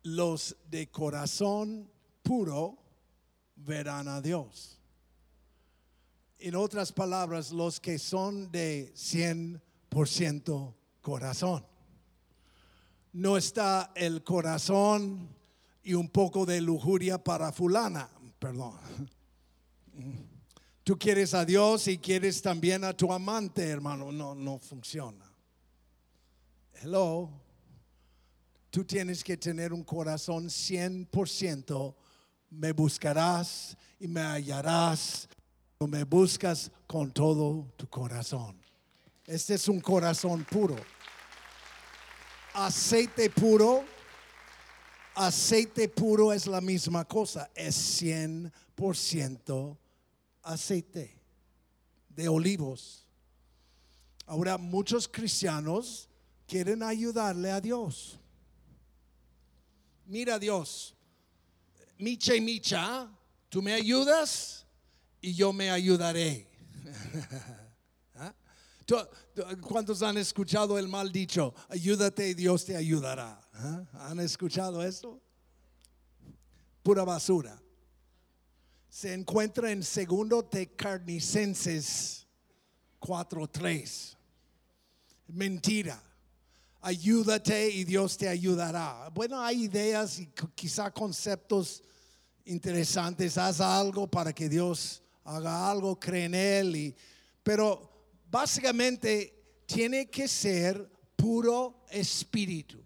Los 0.06 0.56
de 0.70 0.88
corazón 0.88 1.90
puro 2.22 2.78
verán 3.56 4.06
a 4.06 4.20
Dios. 4.20 4.78
En 6.38 6.54
otras 6.54 6.92
palabras, 6.92 7.50
los 7.50 7.80
que 7.80 7.98
son 7.98 8.52
de 8.52 8.92
100% 8.94 10.74
corazón. 11.00 11.66
No 13.14 13.36
está 13.36 13.90
el 13.96 14.22
corazón 14.22 15.28
y 15.82 15.94
un 15.94 16.08
poco 16.08 16.46
de 16.46 16.60
lujuria 16.60 17.22
para 17.22 17.50
fulana, 17.50 18.08
perdón. 18.38 18.78
Tú 20.84 20.96
quieres 20.96 21.34
a 21.34 21.44
Dios 21.44 21.88
y 21.88 21.98
quieres 21.98 22.40
también 22.42 22.84
a 22.84 22.96
tu 22.96 23.12
amante, 23.12 23.66
hermano. 23.68 24.12
No, 24.12 24.36
no 24.36 24.60
funciona. 24.60 25.28
Hello. 26.74 27.45
Tú 28.76 28.84
tienes 28.84 29.24
que 29.24 29.38
tener 29.38 29.72
un 29.72 29.82
corazón 29.82 30.50
100%. 30.50 31.94
Me 32.50 32.72
buscarás 32.72 33.74
y 33.98 34.06
me 34.06 34.20
hallarás. 34.20 35.30
Me 35.80 36.04
buscas 36.04 36.70
con 36.86 37.10
todo 37.10 37.72
tu 37.78 37.88
corazón. 37.88 38.54
Este 39.24 39.54
es 39.54 39.66
un 39.68 39.80
corazón 39.80 40.44
puro. 40.44 40.76
Aceite 42.52 43.30
puro. 43.30 43.82
Aceite 45.14 45.88
puro 45.88 46.30
es 46.34 46.46
la 46.46 46.60
misma 46.60 47.06
cosa. 47.06 47.50
Es 47.54 48.02
100% 48.02 49.78
aceite 50.42 51.18
de 52.10 52.28
olivos. 52.28 53.08
Ahora 54.26 54.58
muchos 54.58 55.08
cristianos 55.08 56.10
quieren 56.46 56.82
ayudarle 56.82 57.50
a 57.50 57.62
Dios 57.62 58.20
mira 60.06 60.38
Dios, 60.38 60.94
micha 61.98 62.34
y 62.34 62.40
micha, 62.40 63.08
tú 63.48 63.62
me 63.62 63.72
ayudas 63.72 64.66
y 65.20 65.34
yo 65.34 65.52
me 65.52 65.70
ayudaré. 65.70 66.48
¿Ah? 68.14 68.34
¿Cuántos 69.60 70.02
han 70.02 70.16
escuchado 70.16 70.78
el 70.78 70.88
mal 70.88 71.10
dicho? 71.10 71.54
Ayúdate 71.68 72.28
y 72.28 72.34
Dios 72.34 72.64
te 72.64 72.76
ayudará. 72.76 73.40
¿Ah? 73.52 73.84
¿Han 73.92 74.20
escuchado 74.20 74.82
eso? 74.82 75.20
Pura 76.82 77.04
basura. 77.04 77.60
Se 78.88 79.12
encuentra 79.12 79.72
en 79.72 79.82
segundo 79.82 80.42
de 80.42 80.74
Carnicenses 80.74 82.26
4.3. 83.00 84.16
Mentira 85.28 86.05
ayúdate 86.86 87.68
y 87.68 87.82
Dios 87.82 88.16
te 88.16 88.28
ayudará. 88.28 89.10
Bueno, 89.12 89.40
hay 89.40 89.64
ideas 89.64 90.20
y 90.20 90.30
quizá 90.54 90.88
conceptos 90.92 91.82
interesantes. 92.44 93.36
Haz 93.36 93.60
algo 93.60 94.06
para 94.08 94.32
que 94.32 94.48
Dios 94.48 95.02
haga 95.24 95.68
algo, 95.68 95.98
cree 95.98 96.26
en 96.26 96.34
Él. 96.36 96.76
Y, 96.76 96.96
pero 97.42 97.90
básicamente 98.30 99.64
tiene 99.66 100.08
que 100.08 100.28
ser 100.28 100.88
puro 101.16 101.84
espíritu. 101.90 102.80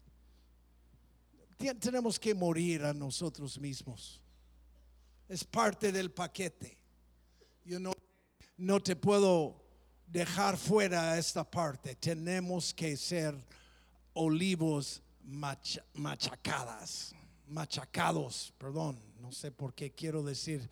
Tenemos 1.80 2.19
que 2.19 2.36
morir 2.36 2.84
a 2.84 2.93
nosotros 2.93 3.60
mismos. 3.60 4.21
Es 5.27 5.43
parte 5.43 5.91
del 5.91 6.12
paquete. 6.12 6.77
Yo 7.65 7.80
no, 7.80 7.91
no 8.58 8.82
te 8.82 8.95
puedo 8.95 9.63
dejar 10.06 10.58
fuera 10.58 11.17
esta 11.17 11.43
parte. 11.49 11.95
Tenemos 11.95 12.73
que 12.73 12.95
ser 12.95 13.36
olivos 14.13 15.01
machacadas, 15.93 17.13
machacados, 17.47 18.53
perdón, 18.58 18.99
no 19.19 19.32
sé 19.32 19.51
por 19.51 19.73
qué 19.73 19.91
quiero 19.91 20.23
decir 20.23 20.69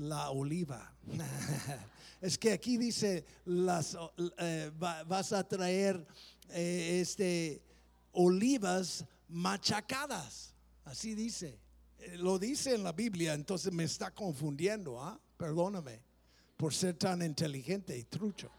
la 0.00 0.30
oliva. 0.30 0.92
es 2.20 2.38
que 2.38 2.52
aquí 2.52 2.76
dice 2.76 3.24
las 3.44 3.96
eh, 4.38 4.70
vas 4.76 5.32
a 5.32 5.46
traer 5.46 6.06
eh, 6.50 6.98
este 7.00 7.62
olivas 8.12 9.04
machacadas. 9.28 10.54
Así 10.84 11.14
dice. 11.14 11.58
Eh, 11.98 12.16
lo 12.18 12.38
dice 12.38 12.74
en 12.74 12.84
la 12.84 12.92
Biblia, 12.92 13.34
entonces 13.34 13.72
me 13.72 13.84
está 13.84 14.10
confundiendo, 14.12 15.00
¿ah? 15.00 15.20
Perdóname 15.36 16.00
por 16.56 16.74
ser 16.74 16.94
tan 16.94 17.22
inteligente 17.22 17.96
y 17.96 18.04
trucho. 18.04 18.50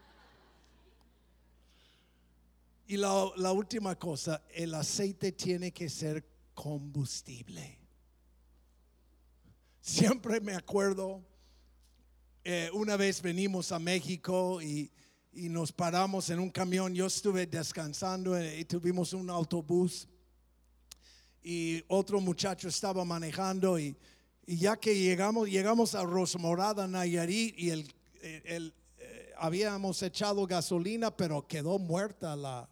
Y 2.86 2.96
la, 2.96 3.30
la, 3.36 3.52
última 3.52 3.96
cosa, 3.96 4.42
el 4.52 4.74
aceite 4.74 5.32
tiene 5.32 5.70
que 5.70 5.88
ser 5.88 6.24
combustible. 6.54 7.78
Siempre 9.80 10.40
me 10.40 10.54
acuerdo, 10.54 11.22
eh, 12.42 12.70
una 12.72 12.96
vez 12.96 13.20
venimos 13.20 13.70
a 13.70 13.78
México 13.78 14.62
y, 14.62 14.90
y, 15.32 15.50
nos 15.50 15.72
paramos 15.72 16.30
en 16.30 16.38
un 16.38 16.48
camión, 16.48 16.94
yo 16.94 17.06
estuve 17.06 17.46
descansando 17.46 18.34
eh, 18.34 18.60
y 18.60 18.64
tuvimos 18.64 19.12
un 19.12 19.28
autobús 19.28 20.08
y 21.42 21.84
otro 21.88 22.18
muchacho 22.18 22.68
estaba 22.68 23.04
manejando 23.04 23.78
y, 23.78 23.94
y 24.46 24.56
ya 24.56 24.78
que 24.78 24.98
llegamos, 24.98 25.50
llegamos 25.50 25.94
a 25.94 26.02
Rosmorada, 26.02 26.88
Nayarit 26.88 27.58
y 27.58 27.70
el, 27.70 27.92
el, 28.22 28.74
eh, 28.96 29.32
habíamos 29.36 30.02
echado 30.02 30.46
gasolina, 30.46 31.14
pero 31.14 31.46
quedó 31.46 31.78
muerta 31.78 32.36
la, 32.36 32.70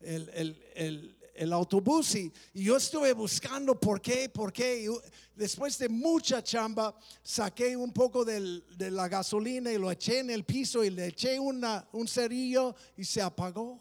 el, 0.00 0.28
el, 0.34 0.62
el 0.74 1.16
autobús 1.50 2.14
y, 2.14 2.30
yo 2.52 2.76
estuve 2.76 3.14
buscando 3.14 3.80
por 3.80 4.02
qué, 4.02 4.28
por 4.28 4.52
qué. 4.52 4.86
después 5.34 5.78
de 5.78 5.88
mucha 5.88 6.42
chamba, 6.42 6.94
saqué 7.22 7.74
un 7.74 7.90
poco 7.90 8.22
de 8.22 8.90
la 8.90 9.08
gasolina 9.08 9.72
y 9.72 9.78
lo 9.78 9.90
eché 9.90 10.18
en 10.18 10.28
el 10.28 10.44
piso 10.44 10.84
y 10.84 10.90
le 10.90 11.06
eché 11.06 11.38
una, 11.38 11.88
un 11.92 12.06
cerillo 12.06 12.74
y 12.98 13.04
se 13.04 13.22
apagó. 13.22 13.80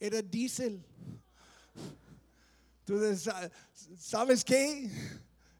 Era 0.00 0.20
diésel. 0.20 0.84
Entonces, 2.80 3.32
¿sabes 3.96 4.44
qué? 4.44 4.90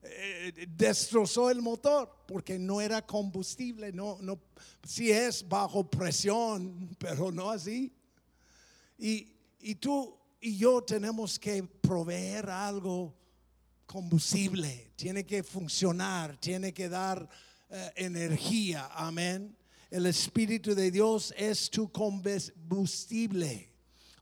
Eh, 0.02 0.66
destrozó 0.76 1.50
el 1.50 1.60
motor 1.60 2.08
porque 2.26 2.58
no 2.58 2.80
era 2.80 3.04
combustible, 3.04 3.92
no, 3.92 4.18
no, 4.20 4.38
sí 4.84 5.10
es 5.10 5.46
bajo 5.48 5.88
presión, 5.90 6.94
pero 6.98 7.32
no 7.32 7.50
así. 7.50 7.92
Y, 8.98 9.32
y 9.60 9.74
tú 9.74 10.15
y 10.40 10.56
yo 10.56 10.82
tenemos 10.82 11.38
que 11.38 11.62
proveer 11.62 12.50
algo 12.50 13.14
combustible, 13.86 14.92
tiene 14.96 15.24
que 15.24 15.42
funcionar, 15.42 16.36
tiene 16.38 16.74
que 16.74 16.88
dar 16.88 17.28
eh, 17.68 17.92
energía, 17.96 18.88
amén. 18.92 19.56
El 19.90 20.06
Espíritu 20.06 20.74
de 20.74 20.90
Dios 20.90 21.32
es 21.36 21.70
tu 21.70 21.90
combustible. 21.90 23.72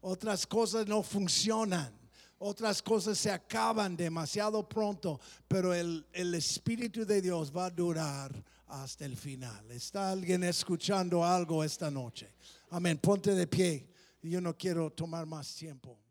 Otras 0.00 0.46
cosas 0.46 0.86
no 0.86 1.02
funcionan. 1.02 1.92
Otras 2.38 2.82
cosas 2.82 3.16
se 3.16 3.30
acaban 3.30 3.96
demasiado 3.96 4.68
pronto, 4.68 5.18
pero 5.48 5.72
el, 5.72 6.06
el, 6.12 6.34
Espíritu 6.34 7.06
de 7.06 7.22
Dios 7.22 7.50
va 7.50 7.66
a 7.66 7.70
durar 7.70 8.44
hasta 8.66 9.06
el 9.06 9.16
final. 9.16 9.70
¿Está 9.70 10.10
alguien 10.10 10.44
escuchando 10.44 11.24
algo 11.24 11.64
esta 11.64 11.90
noche? 11.90 12.34
Amén. 12.70 12.98
Ponte 12.98 13.34
de 13.34 13.46
pie. 13.46 13.88
Yo 14.20 14.40
no 14.40 14.56
quiero 14.56 14.90
tomar 14.90 15.24
más 15.24 15.54
tiempo. 15.54 16.03